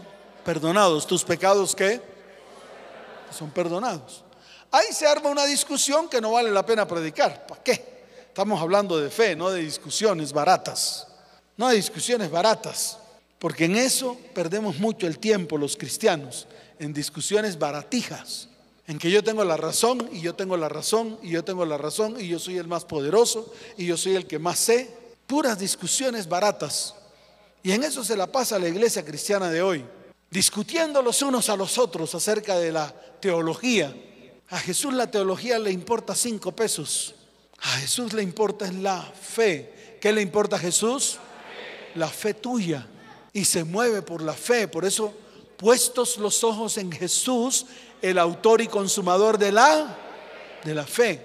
[0.44, 1.08] perdonados.
[1.08, 2.00] ¿Tus pecados qué?
[3.36, 4.22] Son perdonados.
[4.70, 7.48] Ahí se arma una discusión que no vale la pena predicar.
[7.48, 7.99] ¿Para qué?
[8.40, 11.06] Estamos hablando de fe, no de discusiones baratas.
[11.58, 12.96] No de discusiones baratas.
[13.38, 16.46] Porque en eso perdemos mucho el tiempo los cristianos,
[16.78, 18.48] en discusiones baratijas,
[18.86, 21.76] en que yo tengo la razón y yo tengo la razón y yo tengo la
[21.76, 24.88] razón y yo soy el más poderoso y yo soy el que más sé.
[25.26, 26.94] Puras discusiones baratas.
[27.62, 29.84] Y en eso se la pasa la iglesia cristiana de hoy,
[30.30, 33.94] discutiendo los unos a los otros acerca de la teología.
[34.48, 37.16] A Jesús la teología le importa cinco pesos.
[37.62, 39.98] A Jesús le importa la fe.
[40.00, 41.18] ¿Qué le importa a Jesús?
[41.94, 42.86] La fe tuya.
[43.32, 44.66] Y se mueve por la fe.
[44.66, 45.12] Por eso,
[45.56, 47.66] puestos los ojos en Jesús,
[48.00, 49.96] el autor y consumador de la,
[50.64, 51.22] de la fe.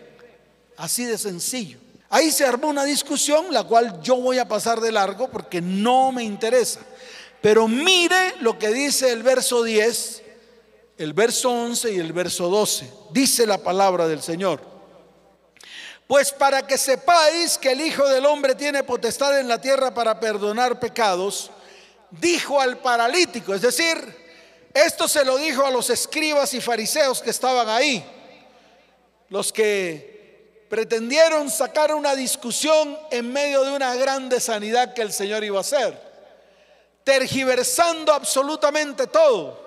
[0.78, 1.80] Así de sencillo.
[2.10, 6.12] Ahí se armó una discusión, la cual yo voy a pasar de largo porque no
[6.12, 6.82] me interesa.
[7.42, 10.24] Pero mire lo que dice el verso 10,
[10.98, 12.92] el verso 11 y el verso 12.
[13.12, 14.75] Dice la palabra del Señor.
[16.08, 20.20] Pues para que sepáis que el Hijo del Hombre tiene potestad en la tierra para
[20.20, 21.50] perdonar pecados,
[22.12, 24.26] dijo al paralítico, es decir,
[24.74, 28.06] esto se lo dijo a los escribas y fariseos que estaban ahí,
[29.30, 35.44] los que pretendieron sacar una discusión en medio de una grande sanidad que el Señor
[35.44, 36.00] iba a hacer,
[37.04, 39.64] tergiversando absolutamente todo.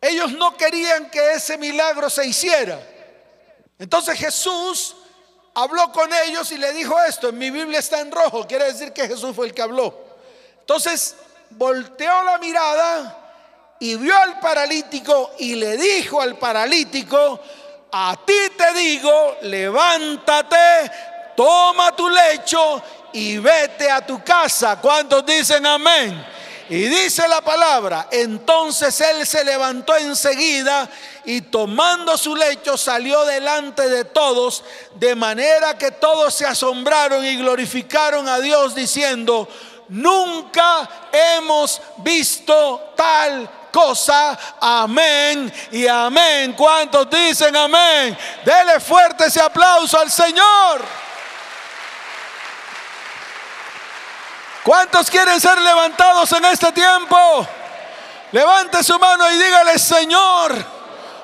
[0.00, 2.78] Ellos no querían que ese milagro se hiciera.
[3.78, 4.96] Entonces Jesús
[5.56, 7.30] habló con ellos y le dijo esto.
[7.30, 9.94] En mi Biblia está en rojo, quiere decir que Jesús fue el que habló.
[10.60, 11.16] Entonces
[11.50, 17.40] volteó la mirada y vio al paralítico y le dijo al paralítico,
[17.90, 20.90] a ti te digo, levántate,
[21.34, 22.82] toma tu lecho
[23.14, 24.78] y vete a tu casa.
[24.78, 26.35] ¿Cuántos dicen amén?
[26.68, 30.88] Y dice la palabra, entonces él se levantó enseguida
[31.24, 34.64] y tomando su lecho salió delante de todos,
[34.96, 39.48] de manera que todos se asombraron y glorificaron a Dios diciendo,
[39.88, 44.36] nunca hemos visto tal cosa.
[44.60, 46.52] Amén y amén.
[46.54, 48.16] ¿Cuántos dicen amén?
[48.44, 50.84] Dele fuerte ese aplauso al Señor.
[54.66, 57.46] ¿Cuántos quieren ser levantados en este tiempo?
[58.32, 60.56] Levante su mano y dígale, Señor,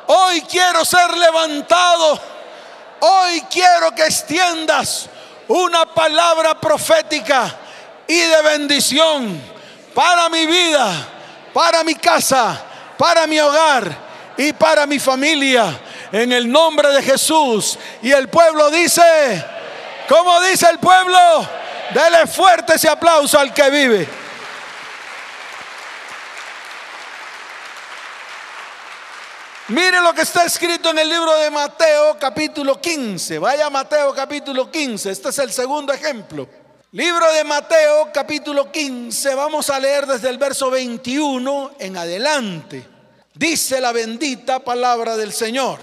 [0.07, 2.21] hoy quiero ser levantado.
[3.01, 5.09] Hoy quiero que extiendas
[5.49, 7.53] una palabra profética
[8.07, 9.43] y de bendición
[9.93, 10.93] para mi vida,
[11.53, 12.63] para mi casa,
[12.97, 13.93] para mi hogar
[14.37, 15.81] y para mi familia.
[16.13, 17.77] En el nombre de Jesús.
[18.03, 19.45] Y el pueblo dice,
[20.09, 21.19] ¿cómo dice el pueblo?
[21.95, 24.09] Dele fuerte ese aplauso al que vive.
[29.69, 33.39] Mire lo que está escrito en el libro de Mateo capítulo 15.
[33.39, 35.11] Vaya Mateo capítulo 15.
[35.11, 36.49] Este es el segundo ejemplo.
[36.93, 39.35] Libro de Mateo capítulo 15.
[39.35, 42.87] Vamos a leer desde el verso 21 en adelante.
[43.35, 45.79] Dice la bendita palabra del Señor.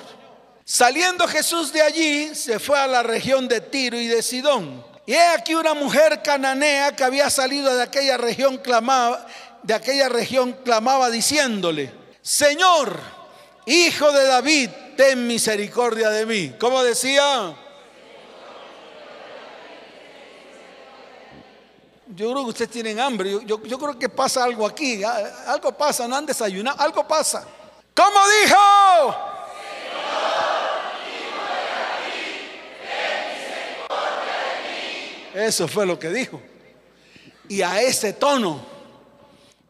[0.66, 5.16] Saliendo Jesús de allí, se fue a la región de Tiro y de Sidón y
[5.16, 9.26] he aquí una mujer cananea que había salido de aquella región clamaba,
[9.64, 11.92] de aquella región clamaba diciéndole,
[12.22, 12.96] Señor,
[13.66, 16.54] hijo de David, ten misericordia de mí.
[16.60, 17.56] ¿Cómo decía?
[22.10, 23.32] Yo creo que ustedes tienen hambre.
[23.32, 25.02] Yo, yo, creo que pasa algo aquí.
[25.04, 26.80] Algo pasa, no han desayunado.
[26.80, 27.48] Algo pasa.
[27.96, 29.39] ¿Cómo dijo?
[35.40, 36.42] Eso fue lo que dijo.
[37.48, 38.62] Y a ese tono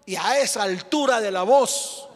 [0.06, 2.08] y a esa altura de la voz,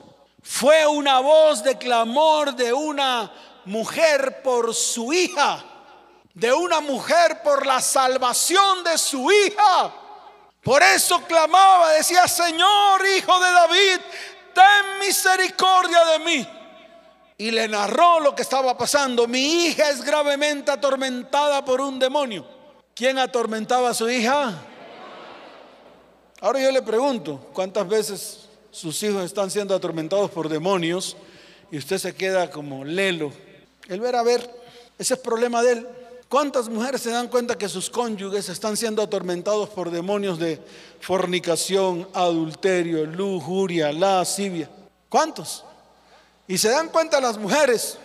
[0.42, 3.32] fue una voz de clamor de una
[3.66, 5.64] mujer por su hija,
[6.34, 9.94] de una mujer por la salvación de su hija.
[10.64, 14.00] Por eso clamaba, decía, Señor, hijo de David,
[14.56, 16.48] ten misericordia de mí.
[17.38, 19.28] Y le narró lo que estaba pasando.
[19.28, 22.53] Mi hija es gravemente atormentada por un demonio.
[22.96, 24.54] ¿Quién atormentaba a su hija?
[26.40, 31.18] Ahora yo le pregunto, ¿cuántas veces sus hijos están siendo atormentados por demonios
[31.72, 33.34] y usted se queda como lelo?
[33.88, 34.48] Él verá a ver,
[35.00, 35.88] ese es problema de él.
[36.30, 40.60] ¿Cuántas mujeres se dan cuenta que sus cónyuges están siendo atormentados por demonios de
[41.00, 44.70] fornicación, adulterio, lujuria, lascivia?
[45.10, 45.66] ¿Cuántos?
[46.48, 47.98] Y se dan cuenta las mujeres.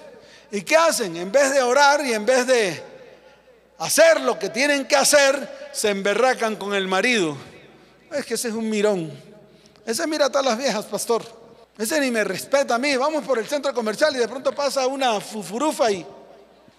[0.50, 1.14] ¿Y qué hacen?
[1.16, 2.97] En vez de orar y en vez de
[3.78, 7.36] hacer lo que tienen que hacer, se emberracan con el marido.
[8.12, 9.10] Es que ese es un mirón.
[9.86, 11.24] Ese mira a todas las viejas, pastor.
[11.78, 12.96] Ese ni me respeta a mí.
[12.96, 16.04] Vamos por el centro comercial y de pronto pasa una fufurufa y...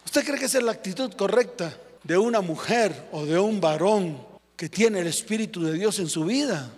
[0.06, 4.26] ¿Usted cree que esa es la actitud correcta de una mujer o de un varón
[4.56, 6.70] que tiene el Espíritu de Dios en su vida?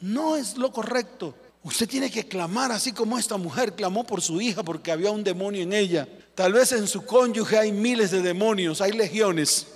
[0.00, 1.34] No es lo correcto.
[1.66, 5.24] Usted tiene que clamar así como esta mujer clamó por su hija porque había un
[5.24, 6.06] demonio en ella.
[6.36, 9.66] Tal vez en su cónyuge hay miles de demonios, hay legiones.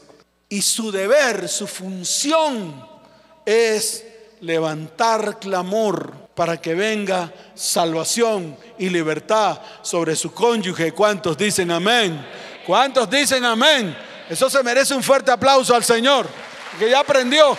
[0.49, 2.87] Y su deber, su función
[3.45, 4.05] es
[4.41, 10.93] levantar clamor para que venga salvación y libertad sobre su cónyuge.
[10.93, 12.25] ¿Cuántos dicen amén?
[12.69, 13.97] ¿Cuántos dicen amén?
[14.29, 16.29] Eso se merece un fuerte aplauso al Señor,
[16.79, 17.59] que ya aprendió.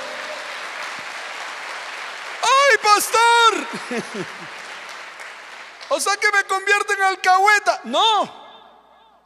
[2.82, 4.04] ¡Ay, pastor!
[5.89, 7.82] o sea que me convierte en alcahueta.
[7.86, 8.41] No,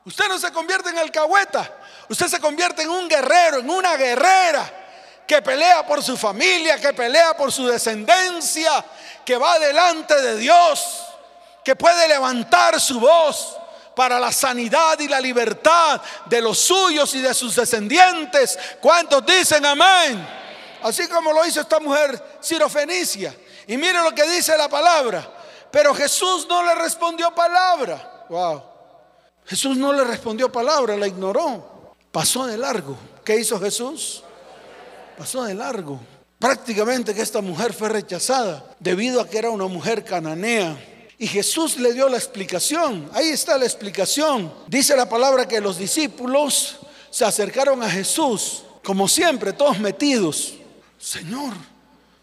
[0.05, 1.79] Usted no se convierte en alcahueta.
[2.09, 4.71] Usted se convierte en un guerrero, en una guerrera
[5.27, 8.85] que pelea por su familia, que pelea por su descendencia,
[9.25, 11.05] que va delante de Dios,
[11.63, 13.57] que puede levantar su voz
[13.95, 18.59] para la sanidad y la libertad de los suyos y de sus descendientes.
[18.79, 20.23] ¿Cuántos dicen amén?
[20.83, 23.35] Así como lo hizo esta mujer sirofenicia.
[23.67, 25.31] Y mire lo que dice la palabra.
[25.71, 28.25] Pero Jesús no le respondió palabra.
[28.29, 28.63] Wow.
[29.45, 31.93] Jesús no le respondió palabra, la ignoró.
[32.11, 32.97] Pasó de largo.
[33.23, 34.23] ¿Qué hizo Jesús?
[35.17, 35.99] Pasó de largo.
[36.39, 40.77] Prácticamente que esta mujer fue rechazada debido a que era una mujer cananea.
[41.17, 43.09] Y Jesús le dio la explicación.
[43.13, 44.53] Ahí está la explicación.
[44.67, 46.77] Dice la palabra que los discípulos
[47.09, 50.55] se acercaron a Jesús, como siempre, todos metidos.
[50.97, 51.53] Señor,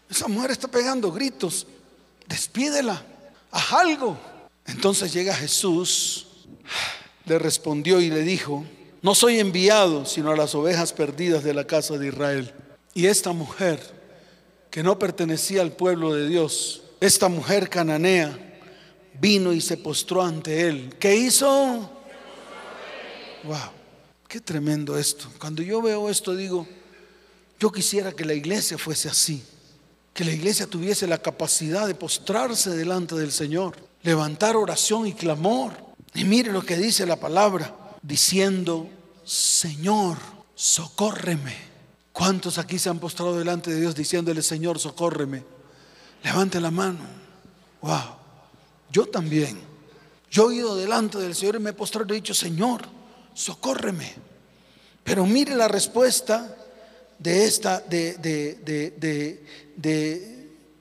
[0.09, 1.67] esa mujer está pegando gritos.
[2.27, 3.03] Despídela.
[3.51, 4.17] Haz algo.
[4.65, 6.27] Entonces llega Jesús
[7.25, 8.65] le respondió y le dijo,
[9.01, 12.53] no soy enviado sino a las ovejas perdidas de la casa de Israel.
[12.93, 13.79] Y esta mujer
[14.69, 16.83] que no pertenecía al pueblo de Dios.
[16.99, 18.59] Esta mujer cananea
[19.19, 20.95] vino y se postró ante él.
[20.99, 21.89] ¿Qué hizo?
[23.43, 23.57] Wow,
[24.27, 25.27] qué tremendo esto.
[25.39, 26.67] Cuando yo veo esto digo,
[27.59, 29.43] yo quisiera que la iglesia fuese así,
[30.13, 35.73] que la iglesia tuviese la capacidad de postrarse delante del Señor, levantar oración y clamor.
[36.13, 38.87] Y mire lo que dice la palabra, diciendo,
[39.25, 40.17] Señor,
[40.53, 41.55] socórreme.
[42.11, 45.43] ¿Cuántos aquí se han postrado delante de Dios diciéndole, Señor, socórreme?
[46.23, 46.99] Levante la mano.
[47.81, 48.15] Wow.
[48.91, 49.59] Yo también.
[50.29, 52.81] Yo he ido delante del Señor y me he postrado y he dicho, Señor,
[53.33, 54.13] socórreme.
[55.03, 56.55] Pero mire la respuesta
[57.23, 58.15] de esta, de,
[59.75, 60.29] de,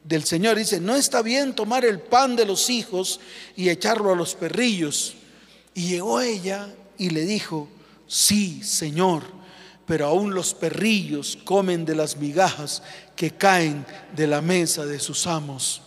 [0.02, 0.58] del Señor.
[0.58, 3.20] Dice, no está bien tomar el pan de los hijos
[3.56, 5.14] y echarlo a los perrillos.
[5.74, 7.68] Y llegó ella y le dijo,
[8.08, 9.22] sí, Señor,
[9.86, 12.82] pero aún los perrillos comen de las migajas
[13.14, 13.86] que caen
[14.16, 15.82] de la mesa de sus amos.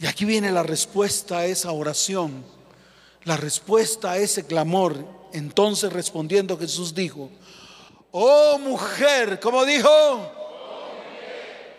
[0.00, 2.44] Y aquí viene la respuesta a esa oración,
[3.24, 5.04] la respuesta a ese clamor.
[5.32, 7.30] Entonces respondiendo Jesús dijo,
[8.12, 10.32] oh mujer, como dijo,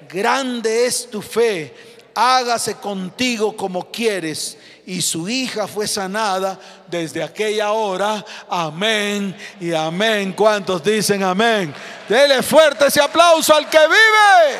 [0.07, 1.73] grande es tu fe,
[2.15, 4.57] hágase contigo como quieres.
[4.85, 8.25] Y su hija fue sanada desde aquella hora.
[8.49, 10.33] Amén y amén.
[10.33, 11.73] ¿Cuántos dicen amén?
[12.07, 14.57] Dele fuerte ese aplauso al que vive.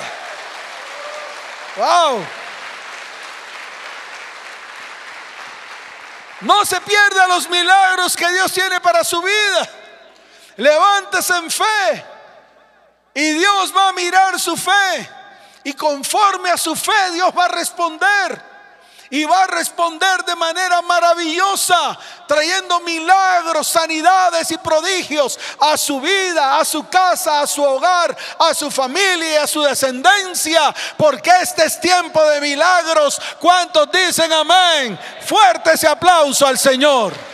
[1.78, 2.26] Wow.
[6.42, 9.79] No se pierda los milagros que Dios tiene para su vida.
[10.60, 12.06] Levántese en fe
[13.14, 15.10] y Dios va a mirar su fe.
[15.64, 18.50] Y conforme a su fe Dios va a responder.
[19.12, 21.98] Y va a responder de manera maravillosa,
[22.28, 28.54] trayendo milagros, sanidades y prodigios a su vida, a su casa, a su hogar, a
[28.54, 30.76] su familia y a su descendencia.
[30.98, 33.20] Porque este es tiempo de milagros.
[33.40, 35.00] ¿Cuántos dicen amén?
[35.26, 37.29] Fuerte ese aplauso al Señor.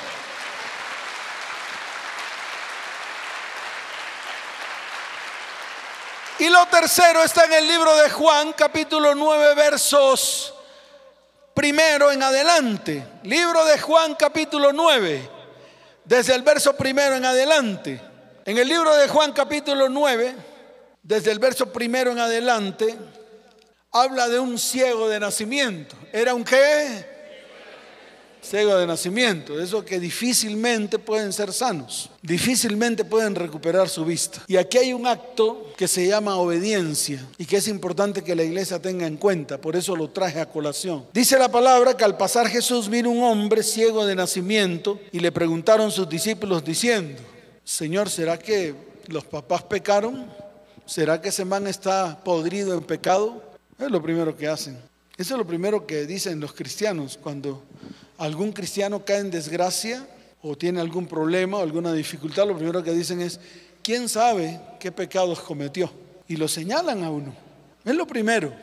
[6.37, 10.53] Y lo tercero está en el libro de Juan, capítulo 9, versos
[11.53, 13.07] primero en adelante.
[13.23, 15.29] Libro de Juan, capítulo 9,
[16.03, 18.01] desde el verso primero en adelante.
[18.43, 20.35] En el libro de Juan, capítulo 9,
[21.01, 22.97] desde el verso primero en adelante,
[23.93, 25.95] habla de un ciego de nacimiento.
[26.11, 27.14] ¿Era un qué?
[28.45, 34.41] Ciego de nacimiento, de esos que difícilmente pueden ser sanos, difícilmente pueden recuperar su vista.
[34.47, 38.43] Y aquí hay un acto que se llama obediencia y que es importante que la
[38.43, 41.05] iglesia tenga en cuenta, por eso lo traje a colación.
[41.13, 45.31] Dice la palabra que al pasar Jesús vino un hombre ciego de nacimiento y le
[45.31, 47.21] preguntaron sus discípulos diciendo,
[47.63, 48.75] Señor, ¿será que
[49.07, 50.25] los papás pecaron?
[50.85, 53.41] ¿Será que ese man está podrido en pecado?
[53.79, 54.77] Es lo primero que hacen.
[55.17, 57.63] Eso es lo primero que dicen los cristianos cuando
[58.17, 60.07] algún cristiano cae en desgracia
[60.41, 63.39] o tiene algún problema o alguna dificultad, lo primero que dicen es,
[63.81, 65.91] ¿quién sabe qué pecados cometió?
[66.27, 67.33] Y lo señalan a uno.
[67.83, 68.53] Es lo primero.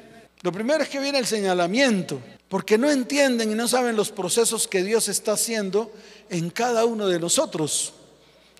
[0.43, 4.67] Lo primero es que viene el señalamiento, porque no entienden y no saben los procesos
[4.67, 5.93] que Dios está haciendo
[6.29, 7.93] en cada uno de nosotros,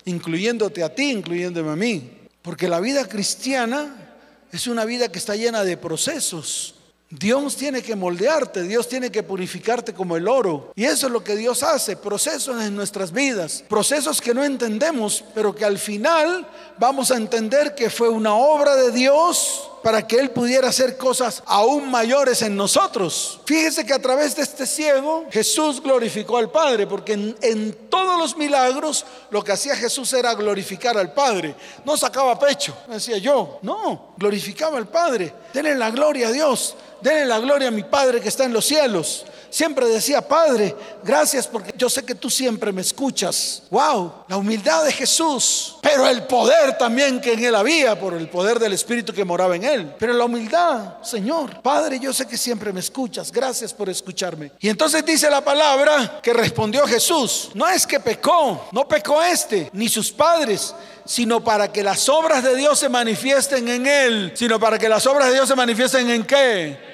[0.05, 2.11] incluyéndote a ti, incluyéndome a mí.
[2.41, 4.17] Porque la vida cristiana
[4.51, 6.75] es una vida que está llena de procesos.
[7.19, 10.71] Dios tiene que moldearte, Dios tiene que purificarte como el oro.
[10.75, 15.23] Y eso es lo que Dios hace, procesos en nuestras vidas, procesos que no entendemos,
[15.35, 16.47] pero que al final
[16.79, 21.43] vamos a entender que fue una obra de Dios para que Él pudiera hacer cosas
[21.45, 23.41] aún mayores en nosotros.
[23.45, 28.37] Fíjese que a través de este ciego Jesús glorificó al Padre, porque en, todos los
[28.37, 31.53] milagros lo que hacía Jesús era glorificar al Padre.
[31.83, 35.33] No sacaba pecho, decía yo, no, glorificaba al Padre.
[35.53, 38.65] Denle la gloria a Dios, denle la gloria a mi Padre que está en los
[38.65, 43.63] cielos siempre decía, Padre, gracias porque yo sé que tú siempre me escuchas.
[43.69, 48.27] Wow, la humildad de Jesús, pero el poder también que en él había por el
[48.29, 49.93] poder del Espíritu que moraba en él.
[49.99, 53.31] Pero la humildad, Señor, Padre, yo sé que siempre me escuchas.
[53.31, 54.51] Gracias por escucharme.
[54.59, 59.69] Y entonces dice la palabra que respondió Jesús, no es que pecó, no pecó este,
[59.73, 60.73] ni sus padres,
[61.05, 65.05] sino para que las obras de Dios se manifiesten en él, sino para que las
[65.05, 66.93] obras de Dios se manifiesten en qué?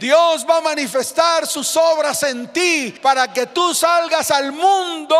[0.00, 5.14] Dios va a manifestar sus obras en ti para que tú salgas al mundo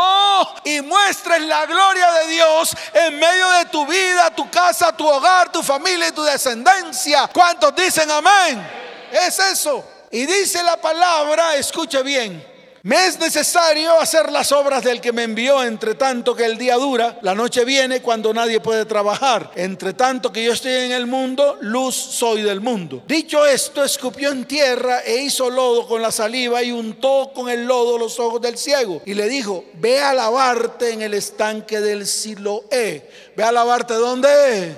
[0.64, 5.52] y muestres la gloria de Dios en medio de tu vida, tu casa, tu hogar,
[5.52, 7.28] tu familia y tu descendencia.
[7.28, 8.66] ¿Cuántos dicen amén?
[9.12, 9.84] Es eso.
[10.10, 12.42] Y dice la palabra, escuche bien,
[12.82, 16.76] Me es necesario hacer las obras del que me envió, entre tanto que el día
[16.76, 19.50] dura, la noche viene cuando nadie puede trabajar.
[19.54, 23.02] Entre tanto que yo estoy en el mundo, luz soy del mundo.
[23.06, 27.66] Dicho esto, escupió en tierra e hizo lodo con la saliva y untó con el
[27.66, 29.02] lodo los ojos del ciego.
[29.04, 33.10] Y le dijo, ve a lavarte en el estanque del Siloé.
[33.36, 34.74] Ve a lavarte dónde?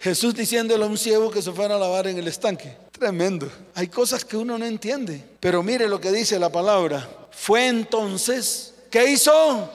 [0.00, 2.76] Jesús diciéndole a un ciego que se fuera a lavar en el estanque.
[2.90, 3.48] Tremendo.
[3.76, 5.22] Hay cosas que uno no entiende.
[5.40, 7.08] Pero mire lo que dice la palabra.
[7.30, 9.70] Fue entonces, ¿qué hizo?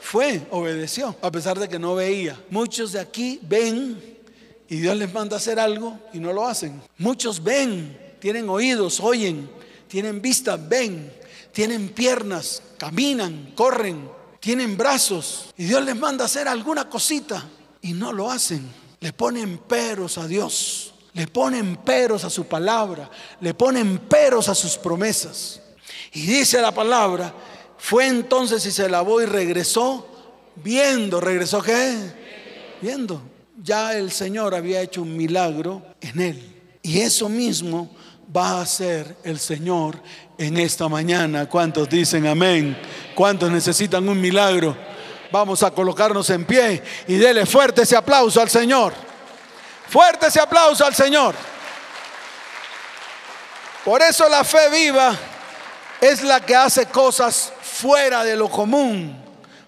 [0.00, 2.38] Fue, obedeció, a pesar de que no veía.
[2.50, 4.02] Muchos de aquí ven
[4.68, 6.82] y Dios les manda a hacer algo y no lo hacen.
[6.98, 9.50] Muchos ven, tienen oídos, oyen,
[9.88, 11.12] tienen vista, ven,
[11.52, 14.08] tienen piernas, caminan, corren,
[14.40, 17.46] tienen brazos y Dios les manda a hacer alguna cosita
[17.80, 18.66] y no lo hacen.
[19.00, 23.10] Le ponen peros a Dios le ponen peros a su palabra,
[23.40, 25.60] le ponen peros a sus promesas.
[26.12, 27.32] Y dice la palabra,
[27.78, 30.06] fue entonces y se lavó y regresó
[30.56, 31.20] viendo.
[31.20, 31.96] ¿Regresó qué?
[32.80, 33.22] Viendo.
[33.62, 36.56] Ya el Señor había hecho un milagro en él.
[36.82, 37.90] Y eso mismo
[38.34, 40.00] va a hacer el Señor
[40.38, 41.48] en esta mañana.
[41.48, 42.76] ¿Cuántos dicen amén?
[43.14, 44.76] ¿Cuántos necesitan un milagro?
[45.30, 48.92] Vamos a colocarnos en pie y dele fuerte ese aplauso al Señor.
[49.92, 51.34] Fuerte ese aplauso al Señor.
[53.84, 55.14] Por eso la fe viva
[56.00, 59.14] es la que hace cosas fuera de lo común,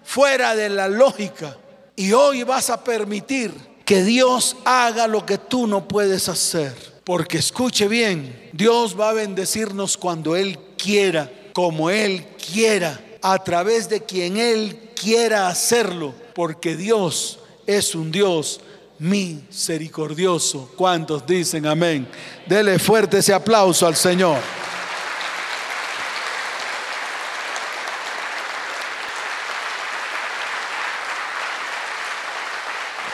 [0.03, 1.59] fuera de la lógica.
[1.95, 3.53] Y hoy vas a permitir
[3.85, 6.75] que Dios haga lo que tú no puedes hacer.
[7.05, 13.91] Porque escuche bien, Dios va a bendecirnos cuando Él quiera, como Él quiera, a través
[13.91, 16.15] de quien Él quiera hacerlo.
[16.35, 18.63] Porque Dios es un Dios
[18.99, 20.73] misericordioso.
[20.77, 22.09] ¿Cuántos dicen amén?
[22.47, 24.39] Dele fuerte ese aplauso al Señor.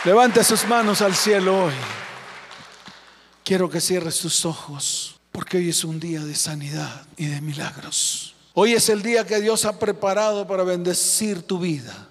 [0.04, 1.74] Levante sus manos al cielo hoy.
[3.44, 8.34] Quiero que cierre sus ojos, porque hoy es un día de sanidad y de milagros.
[8.54, 12.09] Hoy es el día que Dios ha preparado para bendecir tu vida.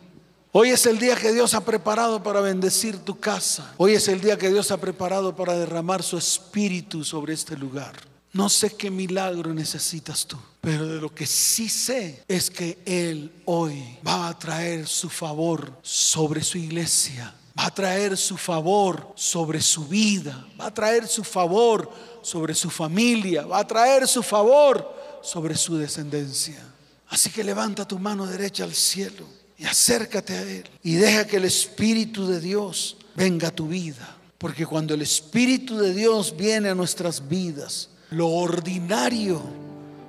[0.51, 3.71] Hoy es el día que Dios ha preparado para bendecir tu casa.
[3.77, 7.93] Hoy es el día que Dios ha preparado para derramar su espíritu sobre este lugar.
[8.33, 13.31] No sé qué milagro necesitas tú, pero de lo que sí sé es que Él
[13.45, 19.61] hoy va a traer su favor sobre su iglesia, va a traer su favor sobre
[19.61, 21.91] su vida, va a traer su favor
[22.23, 26.59] sobre su familia, va a traer su favor sobre su descendencia.
[27.07, 31.35] Así que levanta tu mano derecha al cielo y acércate a Él y deja que
[31.35, 34.15] el Espíritu de Dios venga a tu vida.
[34.37, 39.41] Porque cuando el Espíritu de Dios viene a nuestras vidas, lo ordinario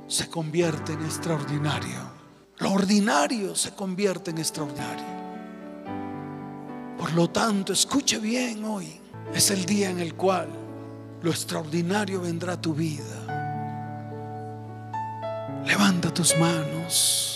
[0.07, 2.11] se convierte en extraordinario.
[2.59, 5.20] Lo ordinario se convierte en extraordinario.
[6.96, 9.01] Por lo tanto, escuche bien hoy.
[9.34, 10.48] Es el día en el cual
[11.22, 13.26] lo extraordinario vendrá a tu vida.
[15.66, 17.29] Levanta tus manos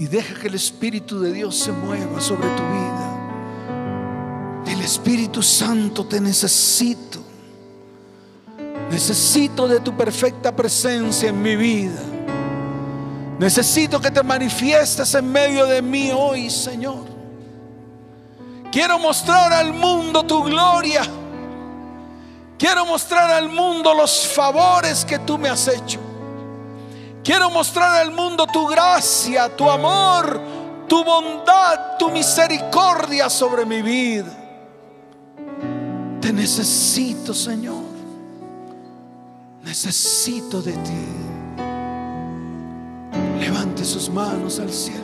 [0.00, 4.64] y deja que el Espíritu de Dios se mueva sobre tu vida.
[4.66, 7.18] El Espíritu Santo te necesito.
[8.90, 12.00] Necesito de tu perfecta presencia en mi vida.
[13.38, 17.04] Necesito que te manifiestes en medio de mí hoy, Señor.
[18.72, 21.02] Quiero mostrar al mundo tu gloria.
[22.58, 26.09] Quiero mostrar al mundo los favores que tú me has hecho.
[27.30, 30.40] Quiero mostrar al mundo tu gracia, tu amor,
[30.88, 34.36] tu bondad, tu misericordia sobre mi vida.
[36.20, 37.84] Te necesito, Señor.
[39.62, 41.06] Necesito de ti.
[43.38, 44.98] Levante sus manos al cielo.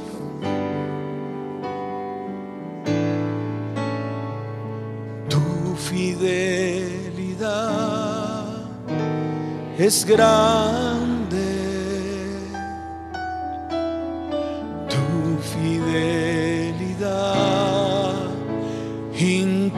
[5.29, 7.07] Tu fidelidad
[9.79, 11.05] es grande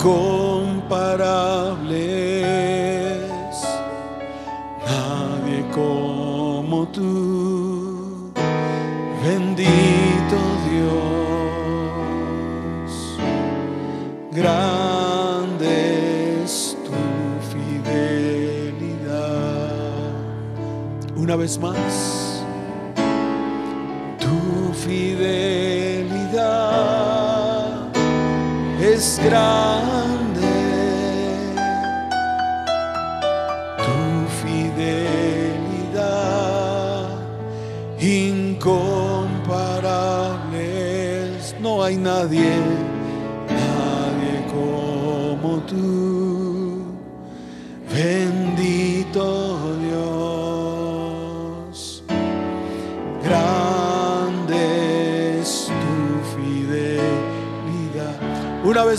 [0.09, 0.38] incomparables.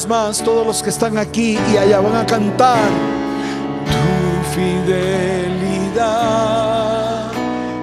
[0.08, 2.89] Más, todos los que están aquí y allá van a cantar
[3.86, 5.60] tu fidelidad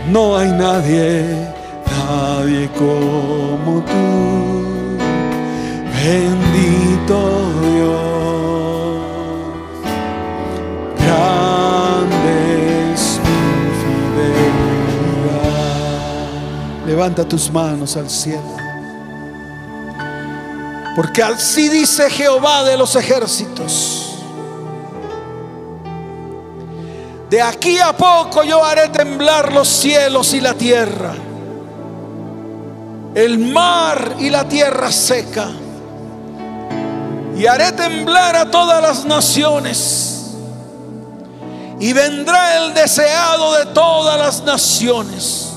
[0.09, 1.47] No hay nadie,
[1.85, 4.97] nadie como tú.
[6.03, 7.40] Bendito
[17.01, 18.55] Levanta tus manos al cielo.
[20.95, 24.19] Porque así dice Jehová de los ejércitos.
[27.27, 31.15] De aquí a poco yo haré temblar los cielos y la tierra,
[33.15, 35.49] el mar y la tierra seca,
[37.35, 40.35] y haré temblar a todas las naciones,
[41.79, 45.50] y vendrá el deseado de todas las naciones,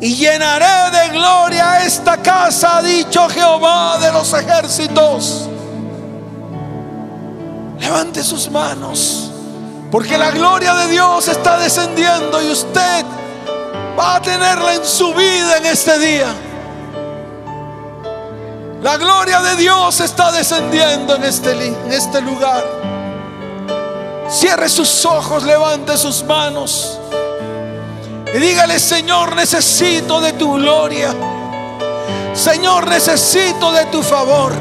[0.00, 5.46] y llenaré de gloria esta casa, ha dicho Jehová de los ejércitos.
[7.78, 9.30] Levante sus manos.
[9.90, 13.04] Porque la gloria de Dios está descendiendo y usted
[13.98, 16.28] va a tenerla en su vida en este día.
[18.82, 22.64] La gloria de Dios está descendiendo en este, en este lugar.
[24.30, 27.00] Cierre sus ojos, levante sus manos
[28.34, 31.14] y dígale, Señor, necesito de tu gloria.
[32.32, 34.52] Señor, necesito de tu favor.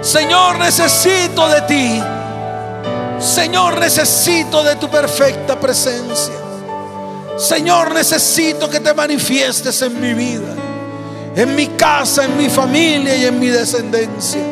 [0.00, 2.02] Señor, necesito de ti.
[3.18, 6.34] Señor, necesito de tu perfecta presencia.
[7.36, 10.54] Señor, necesito que te manifiestes en mi vida,
[11.34, 14.42] en mi casa, en mi familia y en mi descendencia.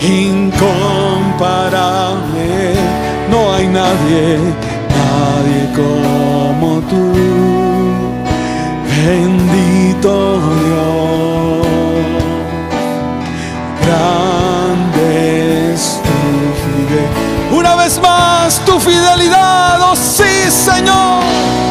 [0.00, 2.74] incomparable.
[3.30, 4.38] No hay nadie,
[4.98, 7.04] nadie como tú.
[9.04, 11.31] Bendito Dios.
[17.92, 21.61] Vez más, tu fidelidad, oh sí, Señor.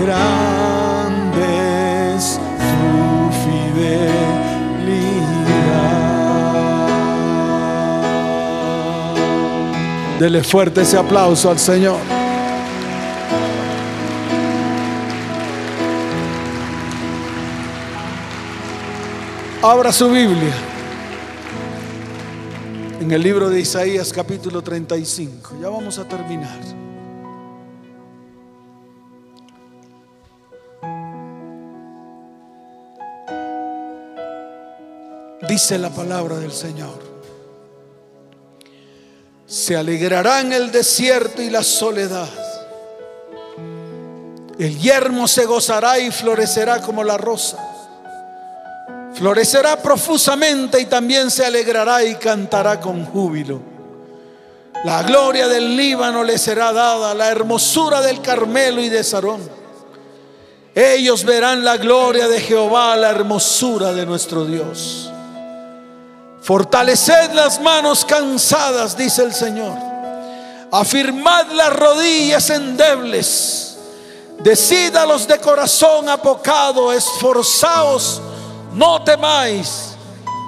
[0.00, 1.44] grande
[2.16, 4.08] es tu fidelidad.
[10.18, 11.98] Dele fuerte ese aplauso al Señor.
[19.62, 20.52] Abra su Biblia
[23.00, 25.56] en el libro de Isaías capítulo 35.
[25.60, 26.73] Ya vamos a terminar.
[35.54, 36.98] Dice la palabra del Señor.
[39.46, 42.28] Se alegrará en el desierto y la soledad.
[44.58, 47.58] El yermo se gozará y florecerá como la rosa.
[49.14, 53.62] Florecerá profusamente y también se alegrará y cantará con júbilo.
[54.82, 59.48] La gloria del Líbano le será dada, la hermosura del Carmelo y de Sarón.
[60.74, 65.12] Ellos verán la gloria de Jehová, la hermosura de nuestro Dios.
[66.44, 69.78] Fortaleced las manos cansadas, dice el Señor.
[70.70, 73.78] Afirmad las rodillas endebles.
[74.40, 78.20] Decid a los de corazón apocado, esforzaos,
[78.74, 79.96] no temáis.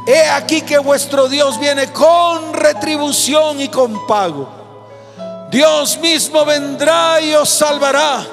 [0.06, 4.50] He aquí que vuestro Dios viene con retribución y con pago.
[5.50, 8.26] Dios mismo vendrá y os salvará.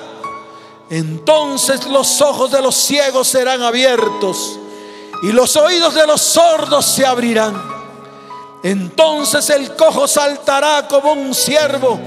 [0.89, 4.59] Entonces los ojos de los ciegos serán abiertos
[5.24, 7.55] y los oídos de los sordos se abrirán.
[8.61, 11.97] Entonces el cojo saltará como un ciervo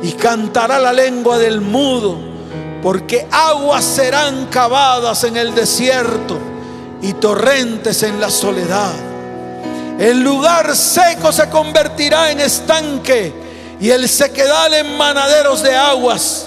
[0.00, 2.16] y cantará la lengua del mudo,
[2.80, 6.38] porque aguas serán cavadas en el desierto
[7.02, 8.92] y torrentes en la soledad.
[9.98, 13.32] El lugar seco se convertirá en estanque
[13.80, 16.46] y el sequedal en manaderos de aguas.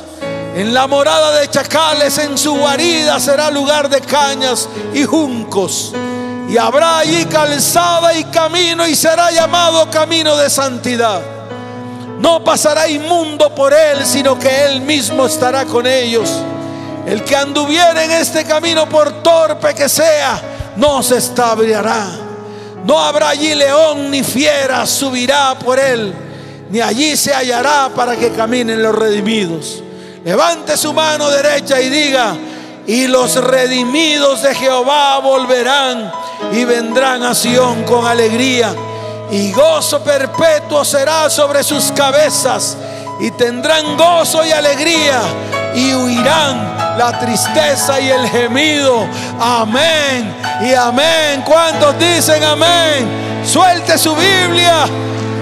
[0.56, 5.94] En la morada de chacales, en su guarida será lugar de cañas y juncos.
[6.48, 11.22] Y habrá allí calzada y camino y será llamado camino de santidad.
[12.20, 16.32] No pasará inmundo por él, sino que él mismo estará con ellos.
[17.06, 20.42] El que anduviera en este camino por torpe que sea,
[20.78, 22.08] no se estabriará.
[22.86, 26.14] No habrá allí león ni fiera subirá por él,
[26.70, 29.82] ni allí se hallará para que caminen los redimidos.
[30.26, 32.36] Levante su mano derecha y diga,
[32.88, 36.12] y los redimidos de Jehová volverán
[36.52, 38.74] y vendrán a Sión con alegría.
[39.30, 42.76] Y gozo perpetuo será sobre sus cabezas.
[43.20, 45.20] Y tendrán gozo y alegría.
[45.76, 49.08] Y huirán la tristeza y el gemido.
[49.40, 51.44] Amén y amén.
[51.46, 53.46] ¿Cuántos dicen amén?
[53.46, 54.88] Suelte su Biblia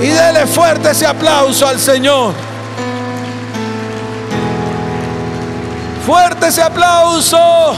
[0.02, 2.34] y dele fuerte ese aplauso al Señor.
[6.06, 7.78] Fuerte ese aplauso.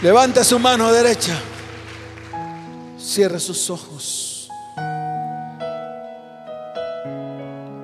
[0.00, 1.36] Levante su mano derecha.
[2.96, 4.48] Cierre sus ojos.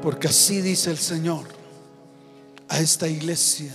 [0.01, 1.47] Porque así dice el Señor
[2.69, 3.73] a esta iglesia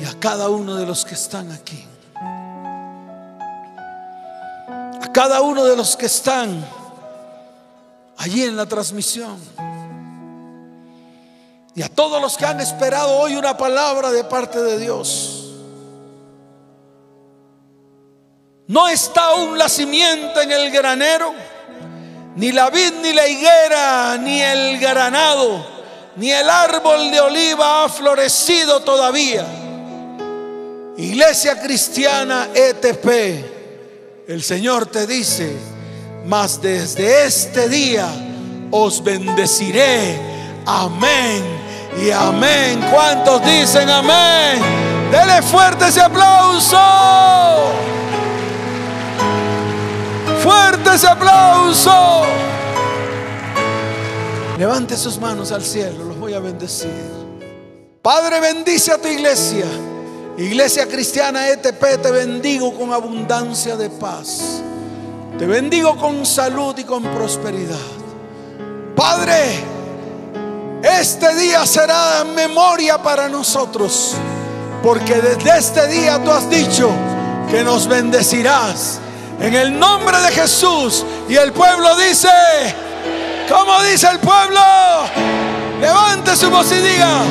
[0.00, 1.84] y a cada uno de los que están aquí.
[5.02, 6.64] A cada uno de los que están
[8.22, 9.36] allí en la transmisión.
[11.74, 15.54] Y a todos los que han esperado hoy una palabra de parte de Dios.
[18.68, 21.34] No está aún la simiente en el granero,
[22.36, 25.66] ni la vid, ni la higuera, ni el granado,
[26.16, 29.44] ni el árbol de oliva ha florecido todavía.
[30.96, 35.71] Iglesia cristiana ETP, el Señor te dice,
[36.26, 38.08] mas desde este día
[38.70, 40.18] os bendeciré.
[40.66, 41.42] Amén
[42.00, 42.80] y amén.
[42.90, 44.62] ¿Cuántos dicen amén?
[45.10, 46.78] Dele fuerte ese aplauso.
[50.42, 52.22] Fuerte ese aplauso.
[54.58, 56.90] Levante sus manos al cielo, los voy a bendecir.
[58.00, 59.66] Padre, bendice a tu iglesia.
[60.38, 64.62] Iglesia cristiana ETP, te bendigo con abundancia de paz.
[65.42, 67.74] Te bendigo con salud y con prosperidad.
[68.94, 69.58] Padre,
[70.84, 74.14] este día será memoria para nosotros,
[74.84, 76.92] porque desde este día tú has dicho
[77.50, 79.00] que nos bendecirás.
[79.40, 81.04] En el nombre de Jesús.
[81.28, 82.28] Y el pueblo dice,
[83.48, 84.60] ¿cómo dice el pueblo?
[85.80, 87.24] Levante su voz y diga,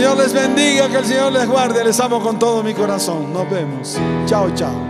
[0.00, 1.84] Señor les bendiga, que el Señor les guarde.
[1.84, 3.34] Les amo con todo mi corazón.
[3.34, 3.98] Nos vemos.
[4.24, 4.89] Chao, chao.